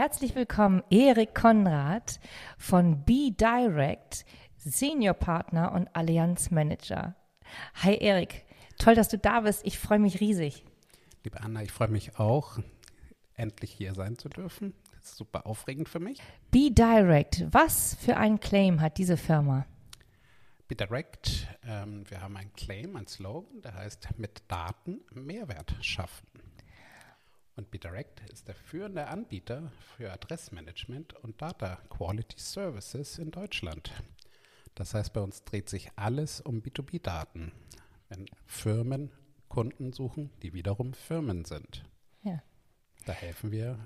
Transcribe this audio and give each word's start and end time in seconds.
Herzlich 0.00 0.34
willkommen, 0.34 0.82
Erik 0.88 1.34
Konrad 1.34 2.20
von 2.56 3.04
Be 3.04 3.32
Direct, 3.38 4.24
Senior 4.56 5.12
Partner 5.12 5.72
und 5.72 5.94
Allianz 5.94 6.50
Manager. 6.50 7.16
Hi 7.82 7.98
Erik, 7.98 8.46
toll, 8.78 8.94
dass 8.94 9.10
du 9.10 9.18
da 9.18 9.40
bist. 9.40 9.60
Ich 9.66 9.78
freue 9.78 9.98
mich 9.98 10.20
riesig. 10.20 10.64
Liebe 11.22 11.42
Anna, 11.42 11.62
ich 11.62 11.70
freue 11.70 11.88
mich 11.88 12.18
auch, 12.18 12.58
endlich 13.34 13.72
hier 13.72 13.92
sein 13.92 14.16
zu 14.16 14.30
dürfen. 14.30 14.72
Das 14.96 15.10
ist 15.10 15.16
super 15.18 15.44
aufregend 15.44 15.90
für 15.90 16.00
mich. 16.00 16.18
Be 16.50 16.70
Direct, 16.70 17.44
was 17.50 17.94
für 17.96 18.16
ein 18.16 18.40
Claim 18.40 18.80
hat 18.80 18.96
diese 18.96 19.18
Firma? 19.18 19.66
Be 20.66 20.76
Direct, 20.76 21.46
ähm, 21.66 22.08
wir 22.08 22.22
haben 22.22 22.38
einen 22.38 22.54
Claim, 22.54 22.96
einen 22.96 23.06
Slogan, 23.06 23.60
der 23.60 23.74
heißt 23.74 24.08
mit 24.16 24.44
Daten 24.48 25.02
Mehrwert 25.12 25.76
schaffen. 25.82 26.29
Und 27.60 27.70
BeDirect 27.70 28.22
ist 28.32 28.48
der 28.48 28.54
führende 28.54 29.08
Anbieter 29.08 29.70
für 29.94 30.10
Adressmanagement 30.10 31.12
und 31.12 31.42
Data 31.42 31.76
Quality 31.90 32.38
Services 32.38 33.18
in 33.18 33.30
Deutschland. 33.30 33.92
Das 34.74 34.94
heißt, 34.94 35.12
bei 35.12 35.20
uns 35.20 35.44
dreht 35.44 35.68
sich 35.68 35.90
alles 35.94 36.40
um 36.40 36.62
B2B-Daten, 36.62 37.52
wenn 38.08 38.24
Firmen 38.46 39.10
Kunden 39.50 39.92
suchen, 39.92 40.30
die 40.40 40.54
wiederum 40.54 40.94
Firmen 40.94 41.44
sind. 41.44 41.84
Ja. 42.22 42.42
Da 43.04 43.12
helfen 43.12 43.52
wir 43.52 43.78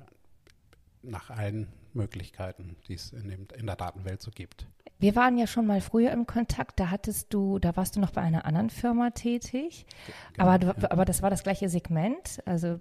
nach 1.02 1.30
allen 1.30 1.66
Möglichkeiten, 1.94 2.76
die 2.86 2.94
es 2.94 3.12
in, 3.12 3.26
dem, 3.26 3.48
in 3.56 3.66
der 3.66 3.74
Datenwelt 3.74 4.22
so 4.22 4.30
gibt. 4.30 4.68
Wir 5.00 5.16
waren 5.16 5.36
ja 5.36 5.48
schon 5.48 5.66
mal 5.66 5.80
früher 5.80 6.12
im 6.12 6.28
Kontakt, 6.28 6.78
da 6.78 6.90
hattest 6.90 7.34
du, 7.34 7.58
da 7.58 7.74
warst 7.76 7.96
du 7.96 8.00
noch 8.00 8.12
bei 8.12 8.20
einer 8.20 8.44
anderen 8.44 8.70
Firma 8.70 9.10
tätig, 9.10 9.84
genau, 10.32 10.48
aber, 10.48 10.58
du, 10.60 10.66
ja. 10.68 10.90
aber 10.92 11.04
das 11.04 11.22
war 11.22 11.30
das 11.30 11.42
gleiche 11.42 11.68
Segment, 11.68 12.40
also 12.46 12.80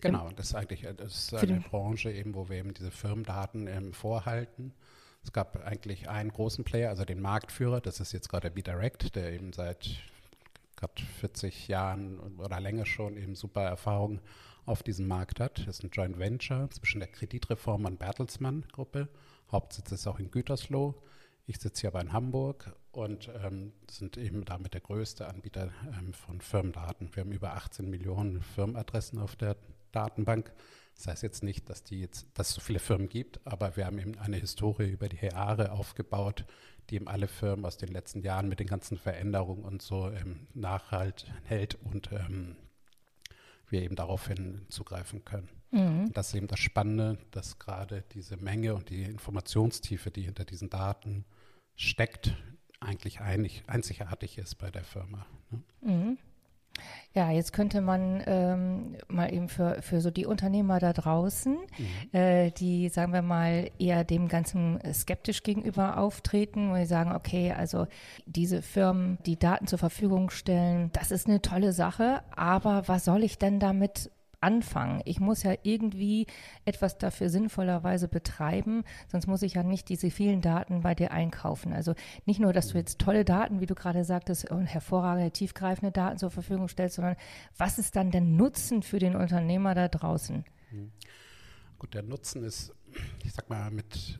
Genau, 0.00 0.30
das 0.36 0.48
ist 0.48 0.54
eigentlich 0.54 0.86
das 0.96 1.14
ist 1.14 1.34
eine 1.34 1.60
Branche, 1.60 2.10
eben, 2.10 2.34
wo 2.34 2.48
wir 2.48 2.56
eben 2.58 2.74
diese 2.74 2.90
Firmendaten 2.90 3.66
ähm, 3.66 3.92
vorhalten. 3.92 4.72
Es 5.22 5.32
gab 5.32 5.56
eigentlich 5.66 6.08
einen 6.08 6.30
großen 6.30 6.64
Player, 6.64 6.90
also 6.90 7.04
den 7.04 7.20
Marktführer, 7.20 7.80
das 7.80 7.98
ist 8.00 8.12
jetzt 8.12 8.28
gerade 8.28 8.50
BeDirect, 8.50 9.16
der 9.16 9.32
eben 9.32 9.52
seit 9.52 9.88
gerade 10.76 11.02
40 11.20 11.68
Jahren 11.68 12.20
oder 12.38 12.60
länger 12.60 12.86
schon 12.86 13.16
eben 13.16 13.34
super 13.34 13.62
Erfahrung 13.62 14.20
auf 14.66 14.82
diesem 14.82 15.08
Markt 15.08 15.40
hat. 15.40 15.58
Das 15.66 15.78
ist 15.78 15.84
ein 15.84 15.90
Joint 15.90 16.18
Venture 16.18 16.68
zwischen 16.70 17.00
der 17.00 17.08
Kreditreform 17.08 17.86
und 17.86 17.98
Bertelsmann 17.98 18.64
Gruppe. 18.72 19.08
Hauptsitz 19.50 19.90
ist 19.92 20.06
auch 20.06 20.18
in 20.18 20.30
Gütersloh. 20.30 20.94
Ich 21.46 21.58
sitze 21.60 21.82
hier 21.82 21.90
aber 21.90 22.00
in 22.00 22.12
Hamburg 22.12 22.74
und 22.90 23.30
ähm, 23.42 23.72
sind 23.88 24.16
eben 24.16 24.44
damit 24.44 24.74
der 24.74 24.80
größte 24.80 25.28
Anbieter 25.28 25.70
ähm, 25.96 26.12
von 26.12 26.40
Firmendaten. 26.40 27.08
Wir 27.14 27.22
haben 27.22 27.32
über 27.32 27.54
18 27.54 27.88
Millionen 27.88 28.42
Firmenadressen 28.42 29.20
auf 29.20 29.36
der 29.36 29.56
Datenbank. 29.96 30.52
Das 30.94 31.08
heißt 31.08 31.22
jetzt 31.22 31.42
nicht, 31.42 31.68
dass, 31.68 31.82
die 31.82 32.00
jetzt, 32.00 32.26
dass 32.34 32.50
es 32.50 32.54
so 32.54 32.60
viele 32.60 32.78
Firmen 32.78 33.08
gibt, 33.08 33.40
aber 33.46 33.76
wir 33.76 33.86
haben 33.86 33.98
eben 33.98 34.18
eine 34.18 34.36
Historie 34.36 34.88
über 34.88 35.08
die 35.08 35.24
Jahre 35.24 35.72
aufgebaut, 35.72 36.46
die 36.88 36.96
eben 36.96 37.08
alle 37.08 37.28
Firmen 37.28 37.64
aus 37.64 37.76
den 37.76 37.88
letzten 37.88 38.22
Jahren 38.22 38.48
mit 38.48 38.60
den 38.60 38.66
ganzen 38.66 38.96
Veränderungen 38.96 39.64
und 39.64 39.82
so 39.82 40.10
ähm, 40.10 40.46
nachhalt 40.54 41.26
hält 41.44 41.74
und 41.82 42.10
ähm, 42.12 42.56
wir 43.68 43.82
eben 43.82 43.96
daraufhin 43.96 44.62
zugreifen 44.68 45.24
können. 45.24 45.48
Mhm. 45.70 46.12
Das 46.12 46.28
ist 46.28 46.34
eben 46.34 46.46
das 46.46 46.60
Spannende, 46.60 47.18
dass 47.30 47.58
gerade 47.58 48.04
diese 48.12 48.36
Menge 48.36 48.74
und 48.74 48.88
die 48.88 49.02
Informationstiefe, 49.02 50.10
die 50.10 50.22
hinter 50.22 50.44
diesen 50.44 50.70
Daten 50.70 51.24
steckt, 51.74 52.34
eigentlich 52.80 53.20
einig, 53.20 53.64
einzigartig 53.66 54.38
ist 54.38 54.56
bei 54.56 54.70
der 54.70 54.84
Firma. 54.84 55.26
Ne? 55.50 55.62
Mhm. 55.80 56.18
Ja, 57.14 57.30
jetzt 57.30 57.52
könnte 57.54 57.80
man 57.80 58.22
ähm, 58.26 58.96
mal 59.08 59.32
eben 59.32 59.48
für, 59.48 59.80
für 59.80 60.02
so 60.02 60.10
die 60.10 60.26
Unternehmer 60.26 60.80
da 60.80 60.92
draußen, 60.92 61.54
mhm. 61.54 62.18
äh, 62.18 62.50
die, 62.50 62.90
sagen 62.90 63.14
wir 63.14 63.22
mal, 63.22 63.70
eher 63.78 64.04
dem 64.04 64.28
Ganzen 64.28 64.78
skeptisch 64.92 65.42
gegenüber 65.42 65.96
auftreten, 65.96 66.70
wo 66.70 66.76
sie 66.76 66.84
sagen, 66.84 67.12
okay, 67.12 67.52
also 67.52 67.86
diese 68.26 68.60
Firmen, 68.60 69.16
die 69.24 69.38
Daten 69.38 69.66
zur 69.66 69.78
Verfügung 69.78 70.28
stellen, 70.28 70.90
das 70.92 71.10
ist 71.10 71.26
eine 71.26 71.40
tolle 71.40 71.72
Sache, 71.72 72.22
aber 72.34 72.86
was 72.86 73.06
soll 73.06 73.24
ich 73.24 73.38
denn 73.38 73.60
damit 73.60 74.10
anfangen. 74.40 75.02
Ich 75.04 75.20
muss 75.20 75.42
ja 75.42 75.54
irgendwie 75.62 76.26
etwas 76.64 76.98
dafür 76.98 77.28
sinnvollerweise 77.28 78.08
betreiben, 78.08 78.84
sonst 79.08 79.26
muss 79.26 79.42
ich 79.42 79.54
ja 79.54 79.62
nicht 79.62 79.88
diese 79.88 80.10
vielen 80.10 80.40
Daten 80.40 80.82
bei 80.82 80.94
dir 80.94 81.10
einkaufen. 81.10 81.72
Also 81.72 81.94
nicht 82.24 82.40
nur, 82.40 82.52
dass 82.52 82.68
du 82.68 82.78
jetzt 82.78 82.98
tolle 82.98 83.24
Daten, 83.24 83.60
wie 83.60 83.66
du 83.66 83.74
gerade 83.74 84.04
sagtest, 84.04 84.50
und 84.50 84.66
hervorragende, 84.66 85.30
tiefgreifende 85.30 85.92
Daten 85.92 86.18
zur 86.18 86.30
Verfügung 86.30 86.68
stellst, 86.68 86.96
sondern 86.96 87.16
was 87.56 87.78
ist 87.78 87.96
dann 87.96 88.10
der 88.10 88.20
Nutzen 88.20 88.82
für 88.82 88.98
den 88.98 89.16
Unternehmer 89.16 89.74
da 89.74 89.88
draußen? 89.88 90.44
Mhm. 90.70 90.92
Gut, 91.78 91.94
der 91.94 92.02
Nutzen 92.02 92.42
ist, 92.42 92.72
ich 93.24 93.32
sag 93.32 93.50
mal, 93.50 93.70
mit 93.70 94.18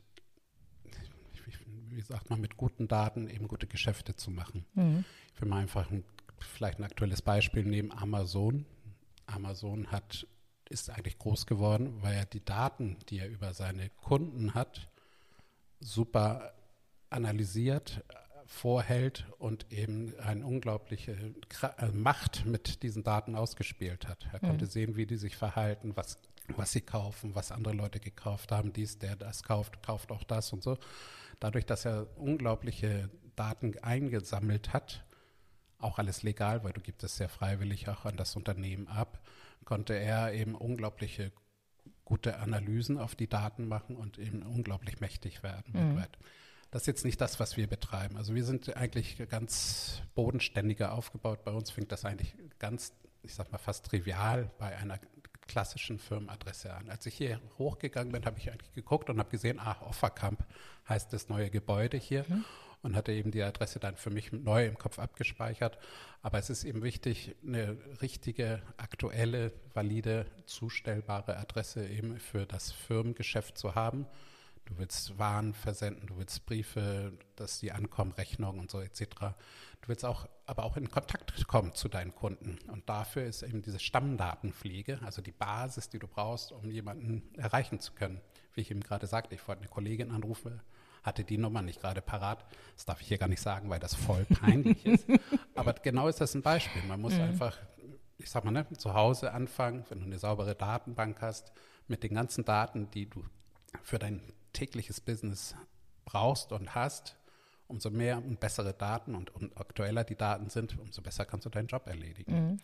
wie 1.96 2.02
sagt 2.02 2.28
man, 2.28 2.40
mit 2.40 2.58
guten 2.58 2.88
Daten 2.88 3.28
eben 3.28 3.48
gute 3.48 3.66
Geschäfte 3.66 4.14
zu 4.14 4.30
machen. 4.30 4.66
Mhm. 4.74 5.04
Ich 5.34 5.40
will 5.40 5.48
mal 5.48 5.62
einfach 5.62 5.90
ein, 5.90 6.04
vielleicht 6.38 6.78
ein 6.78 6.84
aktuelles 6.84 7.22
Beispiel 7.22 7.64
nehmen, 7.64 7.90
Amazon. 7.90 8.66
Amazon 9.26 9.90
hat, 9.90 10.26
ist 10.68 10.90
eigentlich 10.90 11.18
groß 11.18 11.46
geworden, 11.46 12.02
weil 12.02 12.14
er 12.14 12.26
die 12.26 12.44
Daten, 12.44 12.96
die 13.08 13.18
er 13.18 13.28
über 13.28 13.54
seine 13.54 13.90
Kunden 13.90 14.54
hat, 14.54 14.88
super 15.80 16.54
analysiert, 17.10 18.02
vorhält 18.46 19.26
und 19.38 19.72
eben 19.72 20.14
eine 20.20 20.46
unglaubliche 20.46 21.34
äh, 21.78 21.88
Macht 21.88 22.46
mit 22.46 22.82
diesen 22.82 23.02
Daten 23.02 23.34
ausgespielt 23.34 24.06
hat. 24.08 24.28
Er 24.32 24.42
mhm. 24.42 24.48
konnte 24.48 24.66
sehen, 24.66 24.96
wie 24.96 25.06
die 25.06 25.16
sich 25.16 25.36
verhalten, 25.36 25.96
was, 25.96 26.18
was 26.48 26.72
sie 26.72 26.80
kaufen, 26.80 27.34
was 27.34 27.52
andere 27.52 27.74
Leute 27.74 28.00
gekauft 28.00 28.52
haben, 28.52 28.72
dies, 28.72 28.98
der 28.98 29.16
das 29.16 29.42
kauft, 29.42 29.82
kauft 29.82 30.12
auch 30.12 30.24
das 30.24 30.52
und 30.52 30.62
so. 30.62 30.78
Dadurch, 31.40 31.66
dass 31.66 31.84
er 31.84 32.06
unglaubliche 32.16 33.10
Daten 33.34 33.76
eingesammelt 33.82 34.72
hat, 34.72 35.04
auch 35.78 35.98
alles 35.98 36.22
legal, 36.22 36.64
weil 36.64 36.72
du 36.72 36.80
gibst 36.80 37.04
es 37.04 37.16
sehr 37.16 37.28
freiwillig 37.28 37.88
auch 37.88 38.04
an 38.04 38.16
das 38.16 38.36
Unternehmen 38.36 38.88
ab, 38.88 39.20
konnte 39.64 39.94
er 39.94 40.32
eben 40.32 40.54
unglaubliche 40.54 41.32
gute 42.04 42.38
Analysen 42.38 42.98
auf 42.98 43.14
die 43.14 43.28
Daten 43.28 43.66
machen 43.66 43.96
und 43.96 44.18
eben 44.18 44.42
unglaublich 44.42 45.00
mächtig 45.00 45.42
werden. 45.42 45.94
Mhm. 45.94 46.04
Das 46.70 46.82
ist 46.82 46.86
jetzt 46.86 47.04
nicht 47.04 47.20
das, 47.20 47.40
was 47.40 47.56
wir 47.56 47.66
betreiben. 47.66 48.16
Also 48.16 48.34
wir 48.34 48.44
sind 48.44 48.76
eigentlich 48.76 49.18
ganz 49.28 50.02
bodenständiger 50.14 50.92
aufgebaut. 50.92 51.44
Bei 51.44 51.52
uns 51.52 51.70
fängt 51.70 51.92
das 51.92 52.04
eigentlich 52.04 52.34
ganz, 52.58 52.92
ich 53.22 53.34
sag 53.34 53.50
mal, 53.50 53.58
fast 53.58 53.86
trivial 53.86 54.50
bei 54.58 54.76
einer 54.76 54.98
klassischen 55.46 55.98
Firmenadresse 55.98 56.74
an. 56.74 56.90
Als 56.90 57.06
ich 57.06 57.14
hier 57.14 57.40
hochgegangen 57.58 58.12
bin, 58.12 58.24
habe 58.24 58.38
ich 58.38 58.50
eigentlich 58.50 58.72
geguckt 58.72 59.10
und 59.10 59.18
habe 59.18 59.30
gesehen, 59.30 59.60
ach, 59.60 59.80
Offerkamp 59.82 60.44
heißt 60.88 61.12
das 61.12 61.28
neue 61.28 61.50
Gebäude 61.50 61.96
hier. 61.96 62.24
Mhm 62.28 62.44
und 62.82 62.96
hatte 62.96 63.12
eben 63.12 63.30
die 63.30 63.42
Adresse 63.42 63.80
dann 63.80 63.96
für 63.96 64.10
mich 64.10 64.32
neu 64.32 64.66
im 64.66 64.78
Kopf 64.78 64.98
abgespeichert. 64.98 65.78
Aber 66.22 66.38
es 66.38 66.50
ist 66.50 66.64
eben 66.64 66.82
wichtig, 66.82 67.34
eine 67.44 67.76
richtige, 68.02 68.62
aktuelle, 68.76 69.52
valide, 69.74 70.26
zustellbare 70.46 71.36
Adresse 71.36 71.86
eben 71.86 72.18
für 72.18 72.46
das 72.46 72.72
Firmengeschäft 72.72 73.58
zu 73.58 73.74
haben. 73.74 74.06
Du 74.66 74.78
willst 74.78 75.16
Waren 75.18 75.54
versenden, 75.54 76.08
du 76.08 76.18
willst 76.18 76.44
Briefe, 76.44 77.12
dass 77.36 77.60
die 77.60 77.70
ankommen, 77.70 78.12
Rechnungen 78.12 78.58
und 78.60 78.70
so 78.70 78.80
etc. 78.80 79.04
Du 79.80 79.88
willst 79.88 80.04
auch, 80.04 80.28
aber 80.44 80.64
auch 80.64 80.76
in 80.76 80.90
Kontakt 80.90 81.46
kommen 81.46 81.72
zu 81.74 81.88
deinen 81.88 82.14
Kunden. 82.14 82.58
Und 82.68 82.88
dafür 82.88 83.24
ist 83.24 83.42
eben 83.42 83.62
diese 83.62 83.78
Stammdatenpflege, 83.78 85.00
also 85.04 85.22
die 85.22 85.32
Basis, 85.32 85.88
die 85.88 86.00
du 86.00 86.08
brauchst, 86.08 86.50
um 86.50 86.70
jemanden 86.70 87.22
erreichen 87.36 87.78
zu 87.78 87.92
können. 87.92 88.20
Wie 88.54 88.62
ich 88.62 88.70
eben 88.72 88.80
gerade 88.80 89.06
sagte, 89.06 89.36
ich 89.36 89.46
wollte 89.46 89.62
eine 89.62 89.70
Kollegin 89.70 90.10
anrufen, 90.10 90.60
hatte 91.06 91.24
die 91.24 91.38
Nummer 91.38 91.62
nicht 91.62 91.80
gerade 91.80 92.02
parat. 92.02 92.44
Das 92.74 92.84
darf 92.84 93.00
ich 93.00 93.08
hier 93.08 93.18
gar 93.18 93.28
nicht 93.28 93.40
sagen, 93.40 93.70
weil 93.70 93.78
das 93.78 93.94
voll 93.94 94.24
peinlich 94.24 94.84
ist. 94.84 95.06
Aber 95.54 95.72
genau 95.74 96.08
ist 96.08 96.20
das 96.20 96.34
ein 96.34 96.42
Beispiel. 96.42 96.82
Man 96.82 97.00
muss 97.00 97.14
mhm. 97.14 97.22
einfach, 97.22 97.56
ich 98.18 98.28
sag 98.28 98.44
mal, 98.44 98.50
ne, 98.50 98.66
zu 98.76 98.92
Hause 98.92 99.32
anfangen, 99.32 99.84
wenn 99.88 100.00
du 100.00 100.06
eine 100.06 100.18
saubere 100.18 100.54
Datenbank 100.54 101.22
hast, 101.22 101.52
mit 101.86 102.02
den 102.02 102.14
ganzen 102.14 102.44
Daten, 102.44 102.90
die 102.90 103.08
du 103.08 103.24
für 103.82 103.98
dein 103.98 104.20
tägliches 104.52 105.00
Business 105.00 105.54
brauchst 106.04 106.52
und 106.52 106.74
hast, 106.74 107.16
umso 107.68 107.90
mehr 107.90 108.18
und 108.18 108.40
bessere 108.40 108.74
Daten 108.74 109.14
und, 109.14 109.30
und 109.30 109.56
aktueller 109.56 110.02
die 110.04 110.16
Daten 110.16 110.50
sind, 110.50 110.78
umso 110.78 111.02
besser 111.02 111.24
kannst 111.24 111.46
du 111.46 111.50
deinen 111.50 111.68
Job 111.68 111.86
erledigen. 111.86 112.32
Mhm. 112.32 112.60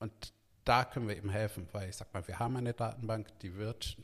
Und 0.00 0.32
da 0.64 0.84
können 0.84 1.08
wir 1.08 1.16
eben 1.16 1.30
helfen, 1.30 1.68
weil 1.72 1.88
ich 1.88 1.96
sag 1.96 2.12
mal, 2.12 2.26
wir 2.26 2.38
haben 2.38 2.56
eine 2.56 2.74
Datenbank, 2.74 3.38
die 3.40 3.54
wird 3.54 3.96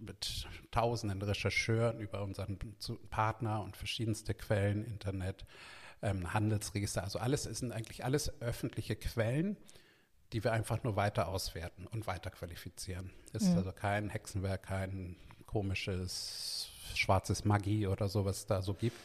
mit 0.00 0.46
tausenden 0.70 1.20
Rechercheuren 1.22 2.00
über 2.00 2.22
unseren 2.22 2.58
Partner 3.10 3.62
und 3.62 3.76
verschiedenste 3.76 4.34
Quellen, 4.34 4.84
Internet, 4.84 5.44
ähm, 6.02 6.32
Handelsregister. 6.32 7.02
Also 7.02 7.18
alles 7.18 7.44
sind 7.44 7.72
eigentlich 7.72 8.04
alles 8.04 8.40
öffentliche 8.40 8.96
Quellen, 8.96 9.56
die 10.32 10.44
wir 10.44 10.52
einfach 10.52 10.82
nur 10.84 10.96
weiter 10.96 11.28
auswerten 11.28 11.86
und 11.86 12.06
weiter 12.06 12.30
qualifizieren. 12.30 13.10
Ist 13.32 13.50
mhm. 13.50 13.58
also 13.58 13.72
kein 13.72 14.08
Hexenwerk, 14.08 14.62
kein 14.62 15.16
komisches 15.46 16.70
schwarzes 16.94 17.44
Magie 17.44 17.86
oder 17.86 18.08
sowas 18.08 18.46
da 18.46 18.62
so 18.62 18.74
gibt. 18.74 18.96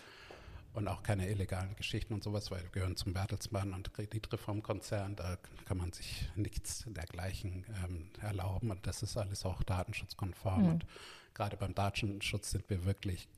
Und 0.75 0.89
auch 0.89 1.03
keine 1.03 1.29
illegalen 1.29 1.73
Geschichten 1.77 2.13
und 2.13 2.21
sowas, 2.21 2.51
weil 2.51 2.61
wir 2.61 2.69
gehören 2.69 2.97
zum 2.97 3.13
Bertelsmann 3.13 3.73
und 3.73 3.93
Kreditreformkonzern. 3.93 5.15
Da 5.15 5.37
kann 5.63 5.77
man 5.77 5.93
sich 5.93 6.29
nichts 6.35 6.83
dergleichen 6.87 7.65
ähm, 7.85 8.09
erlauben. 8.21 8.71
Und 8.71 8.85
das 8.85 9.01
ist 9.01 9.15
alles 9.15 9.45
auch 9.45 9.63
datenschutzkonform. 9.63 10.63
Mhm. 10.63 10.69
Und 10.69 10.85
gerade 11.33 11.55
beim 11.55 11.73
Datenschutz 11.73 12.51
sind 12.51 12.69
wir 12.69 12.83
wirklich 12.83 13.29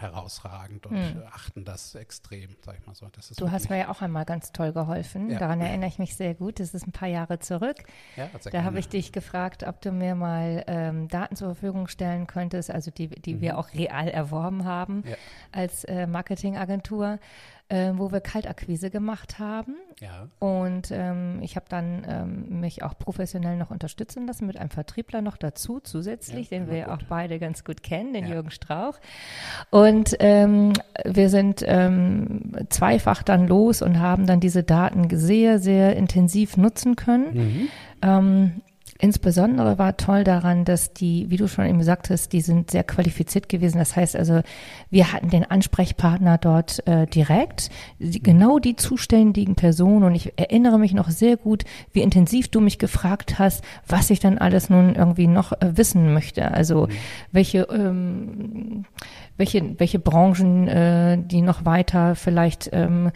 herausragend 0.00 0.86
und 0.86 0.96
hm. 0.96 1.22
achten 1.30 1.64
das 1.64 1.94
extrem, 1.94 2.56
sag 2.64 2.78
ich 2.78 2.86
mal 2.86 2.94
so. 2.94 3.08
du 3.36 3.50
hast 3.50 3.70
mir 3.70 3.78
ja 3.78 3.88
auch 3.88 4.02
einmal 4.02 4.24
ganz 4.24 4.52
toll 4.52 4.72
geholfen. 4.72 5.30
Ja. 5.30 5.38
Daran 5.38 5.60
erinnere 5.60 5.88
ich 5.88 5.98
mich 5.98 6.16
sehr 6.16 6.34
gut. 6.34 6.60
Das 6.60 6.74
ist 6.74 6.86
ein 6.86 6.92
paar 6.92 7.08
Jahre 7.08 7.38
zurück. 7.38 7.76
Ja, 8.16 8.28
da 8.50 8.64
habe 8.64 8.78
ich 8.78 8.88
dich 8.88 9.12
gefragt, 9.12 9.62
ob 9.62 9.80
du 9.80 9.92
mir 9.92 10.14
mal 10.14 10.64
ähm, 10.66 11.08
Daten 11.08 11.36
zur 11.36 11.48
Verfügung 11.54 11.88
stellen 11.88 12.26
könntest, 12.26 12.70
also 12.70 12.90
die, 12.90 13.08
die 13.08 13.34
mhm. 13.34 13.40
wir 13.40 13.58
auch 13.58 13.72
real 13.74 14.08
erworben 14.08 14.64
haben 14.64 15.04
ja. 15.06 15.16
als 15.52 15.84
äh, 15.84 16.06
Marketingagentur 16.06 17.18
äh, 17.68 17.92
wo 17.96 18.12
wir 18.12 18.20
Kaltakquise 18.20 18.90
gemacht 18.90 19.38
haben. 19.38 19.74
Ja. 20.00 20.28
Und 20.38 20.90
ähm, 20.92 21.40
ich 21.42 21.56
habe 21.56 21.66
dann 21.68 22.06
ähm, 22.08 22.60
mich 22.60 22.82
auch 22.82 22.96
professionell 22.96 23.56
noch 23.56 23.70
unterstützen 23.70 24.26
lassen 24.26 24.46
mit 24.46 24.56
einem 24.56 24.70
Vertriebler 24.70 25.20
noch 25.20 25.36
dazu, 25.36 25.80
zusätzlich, 25.80 26.50
ja, 26.50 26.58
den 26.58 26.70
wir 26.70 26.84
gut. 26.84 26.92
auch 26.92 27.02
beide 27.08 27.38
ganz 27.38 27.64
gut 27.64 27.82
kennen, 27.82 28.12
den 28.12 28.26
ja. 28.26 28.34
Jürgen 28.34 28.50
Strauch. 28.50 28.98
Und 29.70 30.16
ähm, 30.20 30.74
wir 31.04 31.28
sind 31.28 31.64
ähm, 31.66 32.52
zweifach 32.68 33.22
dann 33.22 33.48
los 33.48 33.82
und 33.82 33.98
haben 33.98 34.26
dann 34.26 34.38
diese 34.38 34.62
Daten 34.62 35.08
sehr, 35.16 35.58
sehr 35.58 35.96
intensiv 35.96 36.56
nutzen 36.56 36.94
können. 36.94 37.34
Mhm. 37.34 37.68
Ähm, 38.02 38.62
Insbesondere 38.98 39.78
war 39.78 39.96
toll 39.96 40.24
daran, 40.24 40.64
dass 40.64 40.92
die, 40.92 41.26
wie 41.28 41.36
du 41.36 41.48
schon 41.48 41.66
eben 41.66 41.82
sagtest, 41.82 42.32
die 42.32 42.40
sind 42.40 42.70
sehr 42.70 42.84
qualifiziert 42.84 43.48
gewesen. 43.48 43.78
Das 43.78 43.96
heißt 43.96 44.16
also, 44.16 44.40
wir 44.90 45.12
hatten 45.12 45.30
den 45.30 45.44
Ansprechpartner 45.44 46.38
dort 46.38 46.86
äh, 46.86 47.06
direkt, 47.06 47.70
die, 47.98 48.22
genau 48.22 48.58
die 48.58 48.76
zuständigen 48.76 49.54
Personen. 49.54 50.04
Und 50.04 50.14
ich 50.14 50.32
erinnere 50.36 50.78
mich 50.78 50.94
noch 50.94 51.10
sehr 51.10 51.36
gut, 51.36 51.64
wie 51.92 52.02
intensiv 52.02 52.48
du 52.48 52.60
mich 52.60 52.78
gefragt 52.78 53.38
hast, 53.38 53.62
was 53.86 54.10
ich 54.10 54.20
dann 54.20 54.38
alles 54.38 54.70
nun 54.70 54.94
irgendwie 54.94 55.26
noch 55.26 55.52
äh, 55.52 55.76
wissen 55.76 56.14
möchte. 56.14 56.50
Also 56.52 56.86
mhm. 56.86 56.92
welche 57.32 57.62
ähm, 57.62 58.84
welche, 59.36 59.78
welche 59.78 59.98
Branchen, 59.98 60.68
äh, 60.68 61.18
die 61.18 61.42
noch 61.42 61.64
weiter 61.64 62.14
vielleicht 62.14 62.70
ähm, 62.72 63.10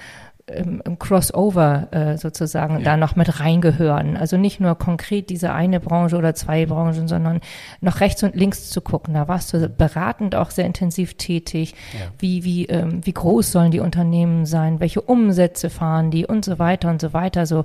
im, 0.56 0.82
im 0.84 0.98
Crossover 0.98 1.88
äh, 1.92 2.16
sozusagen 2.16 2.78
ja. 2.78 2.84
da 2.84 2.96
noch 2.96 3.16
mit 3.16 3.40
reingehören. 3.40 4.16
Also 4.16 4.36
nicht 4.36 4.60
nur 4.60 4.76
konkret 4.76 5.30
diese 5.30 5.52
eine 5.52 5.80
Branche 5.80 6.16
oder 6.16 6.34
zwei 6.34 6.66
Branchen, 6.66 7.08
sondern 7.08 7.40
noch 7.80 8.00
rechts 8.00 8.22
und 8.22 8.34
links 8.34 8.70
zu 8.70 8.80
gucken. 8.80 9.14
Da 9.14 9.28
warst 9.28 9.52
du 9.52 9.68
beratend 9.68 10.34
auch 10.34 10.50
sehr 10.50 10.66
intensiv 10.66 11.14
tätig. 11.14 11.74
Ja. 11.92 12.06
Wie, 12.18 12.44
wie, 12.44 12.66
ähm, 12.66 13.00
wie 13.04 13.12
groß 13.12 13.52
sollen 13.52 13.70
die 13.70 13.80
Unternehmen 13.80 14.46
sein? 14.46 14.80
Welche 14.80 15.00
Umsätze 15.00 15.70
fahren 15.70 16.10
die 16.10 16.26
und 16.26 16.44
so 16.44 16.58
weiter 16.58 16.90
und 16.90 17.00
so 17.00 17.12
weiter. 17.12 17.46
So 17.46 17.64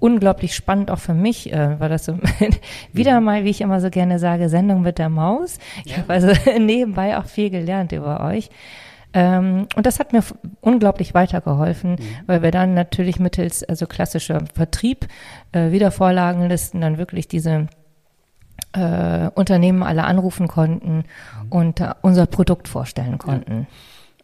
unglaublich 0.00 0.54
spannend 0.54 0.90
auch 0.90 0.98
für 0.98 1.14
mich, 1.14 1.52
äh, 1.52 1.78
war 1.78 1.88
das 1.88 2.06
so 2.06 2.18
wieder 2.92 3.20
mal, 3.20 3.44
wie 3.44 3.50
ich 3.50 3.60
immer 3.60 3.80
so 3.80 3.90
gerne 3.90 4.18
sage, 4.18 4.48
Sendung 4.48 4.82
mit 4.82 4.98
der 4.98 5.10
Maus. 5.10 5.58
Ich 5.84 5.92
ja. 5.92 5.98
habe 5.98 6.12
also 6.12 6.32
nebenbei 6.58 7.18
auch 7.18 7.26
viel 7.26 7.50
gelernt 7.50 7.92
über 7.92 8.24
euch. 8.24 8.50
Ähm, 9.12 9.66
und 9.74 9.86
das 9.86 9.98
hat 9.98 10.12
mir 10.12 10.22
unglaublich 10.60 11.14
weitergeholfen, 11.14 11.92
mhm. 11.92 11.98
weil 12.26 12.42
wir 12.42 12.50
dann 12.50 12.74
natürlich 12.74 13.18
mittels 13.18 13.64
also 13.64 13.86
klassischer 13.86 14.44
Vertrieb, 14.54 15.08
äh, 15.52 15.72
Wiedervorlagenlisten 15.72 16.80
dann 16.80 16.98
wirklich 16.98 17.26
diese 17.26 17.66
äh, 18.72 19.28
Unternehmen 19.34 19.82
alle 19.82 20.04
anrufen 20.04 20.46
konnten 20.46 20.98
mhm. 20.98 21.04
und 21.50 21.80
äh, 21.80 21.94
unser 22.02 22.26
Produkt 22.26 22.68
vorstellen 22.68 23.18
konnten. 23.18 23.66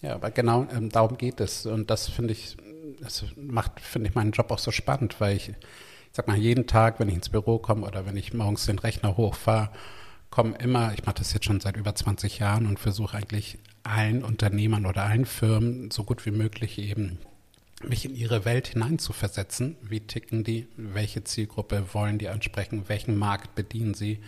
Ja, 0.03 0.11
ja 0.11 0.15
aber 0.15 0.31
genau 0.31 0.67
ähm, 0.75 0.91
darum 0.91 1.19
geht 1.19 1.41
es. 1.41 1.67
Und 1.67 1.91
das 1.91 2.09
finde 2.09 2.33
ich, 2.33 2.57
das 3.01 3.25
macht, 3.37 3.81
finde 3.81 4.09
ich 4.09 4.15
meinen 4.15 4.31
Job 4.31 4.51
auch 4.53 4.59
so 4.59 4.71
spannend, 4.71 5.21
weil 5.21 5.37
ich, 5.37 5.49
ich 5.49 5.57
sag 6.13 6.29
mal, 6.29 6.37
jeden 6.37 6.67
Tag, 6.67 7.01
wenn 7.01 7.09
ich 7.09 7.15
ins 7.17 7.29
Büro 7.29 7.59
komme 7.59 7.87
oder 7.87 8.07
wenn 8.07 8.17
ich 8.17 8.33
morgens 8.33 8.67
den 8.67 8.79
Rechner 8.79 9.17
hochfahre, 9.17 9.71
kommen 10.31 10.55
immer, 10.55 10.93
ich 10.95 11.05
mache 11.05 11.17
das 11.17 11.33
jetzt 11.33 11.45
schon 11.45 11.61
seit 11.61 11.77
über 11.77 11.95
20 11.95 12.39
Jahren 12.39 12.67
und 12.67 12.79
versuche 12.79 13.17
eigentlich 13.17 13.59
allen 13.83 14.25
Unternehmern 14.25 14.87
oder 14.87 15.05
allen 15.05 15.27
Firmen 15.27 15.91
so 15.91 16.05
gut 16.05 16.27
wie 16.27 16.31
möglich 16.31 16.79
eben 16.79 17.19
mich 17.83 18.05
in 18.05 18.15
ihre 18.15 18.45
Welt 18.45 18.69
hineinzuversetzen. 18.69 19.77
Wie 19.83 20.01
ticken 20.01 20.45
die? 20.45 20.67
Welche 20.77 21.25
Zielgruppe 21.25 21.87
wollen 21.93 22.19
die 22.19 22.29
ansprechen? 22.29 22.89
Welchen 22.89 23.17
Markt 23.17 23.55
bedienen 23.55 23.95
sie? 23.95 24.21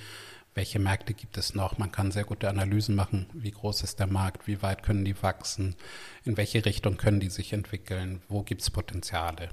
Welche 0.58 0.80
Märkte 0.80 1.14
gibt 1.14 1.38
es 1.38 1.54
noch? 1.54 1.78
Man 1.78 1.92
kann 1.92 2.10
sehr 2.10 2.24
gute 2.24 2.48
Analysen 2.48 2.96
machen. 2.96 3.26
Wie 3.32 3.52
groß 3.52 3.84
ist 3.84 4.00
der 4.00 4.08
Markt? 4.08 4.48
Wie 4.48 4.60
weit 4.60 4.82
können 4.82 5.04
die 5.04 5.22
wachsen? 5.22 5.76
In 6.24 6.36
welche 6.36 6.64
Richtung 6.64 6.96
können 6.96 7.20
die 7.20 7.30
sich 7.30 7.52
entwickeln? 7.52 8.22
Wo 8.28 8.42
gibt 8.42 8.62
es 8.62 8.70
Potenziale? 8.70 9.50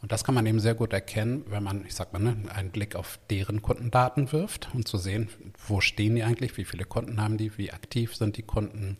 Und 0.00 0.12
das 0.12 0.22
kann 0.22 0.36
man 0.36 0.46
eben 0.46 0.60
sehr 0.60 0.76
gut 0.76 0.92
erkennen, 0.92 1.42
wenn 1.48 1.64
man, 1.64 1.84
ich 1.84 1.96
sag 1.96 2.12
mal, 2.12 2.20
ne, 2.20 2.36
einen 2.54 2.70
Blick 2.70 2.94
auf 2.94 3.18
deren 3.30 3.62
Kundendaten 3.62 4.30
wirft 4.30 4.68
und 4.74 4.86
zu 4.86 4.96
sehen, 4.96 5.28
wo 5.66 5.80
stehen 5.80 6.14
die 6.14 6.22
eigentlich, 6.22 6.56
wie 6.56 6.64
viele 6.64 6.84
Kunden 6.84 7.20
haben 7.20 7.36
die, 7.36 7.58
wie 7.58 7.72
aktiv 7.72 8.14
sind 8.14 8.36
die 8.36 8.44
Kunden 8.44 8.96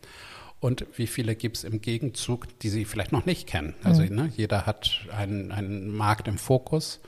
und 0.59 0.85
wie 0.97 1.07
viele 1.07 1.37
gibt 1.37 1.59
es 1.59 1.62
im 1.62 1.81
Gegenzug, 1.81 2.49
die 2.59 2.69
sie 2.69 2.85
vielleicht 2.85 3.12
noch 3.12 3.27
nicht 3.27 3.47
kennen. 3.47 3.77
Also 3.85 4.03
mhm. 4.03 4.17
ne, 4.17 4.33
jeder 4.37 4.67
hat 4.67 5.07
einen, 5.17 5.53
einen 5.53 5.97
Markt 5.97 6.27
im 6.27 6.37
Fokus, 6.37 6.99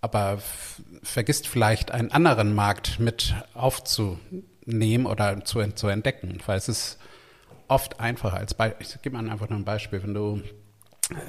aber 0.00 0.38
vergisst 1.02 1.48
vielleicht 1.48 1.90
einen 1.90 2.10
anderen 2.10 2.54
Markt 2.54 3.00
mit 3.00 3.34
aufzunehmen 3.54 5.06
oder 5.06 5.44
zu, 5.44 5.62
zu 5.74 5.88
entdecken, 5.88 6.38
weil 6.46 6.58
es 6.58 6.68
ist 6.68 6.98
oft 7.68 8.00
einfacher 8.00 8.36
als 8.36 8.54
Beispiel. 8.54 8.86
Ich 8.86 9.02
gebe 9.02 9.16
mal 9.16 9.28
einfach 9.30 9.48
nur 9.48 9.58
ein 9.58 9.64
Beispiel. 9.64 10.02
Wenn 10.02 10.14
du, 10.14 10.42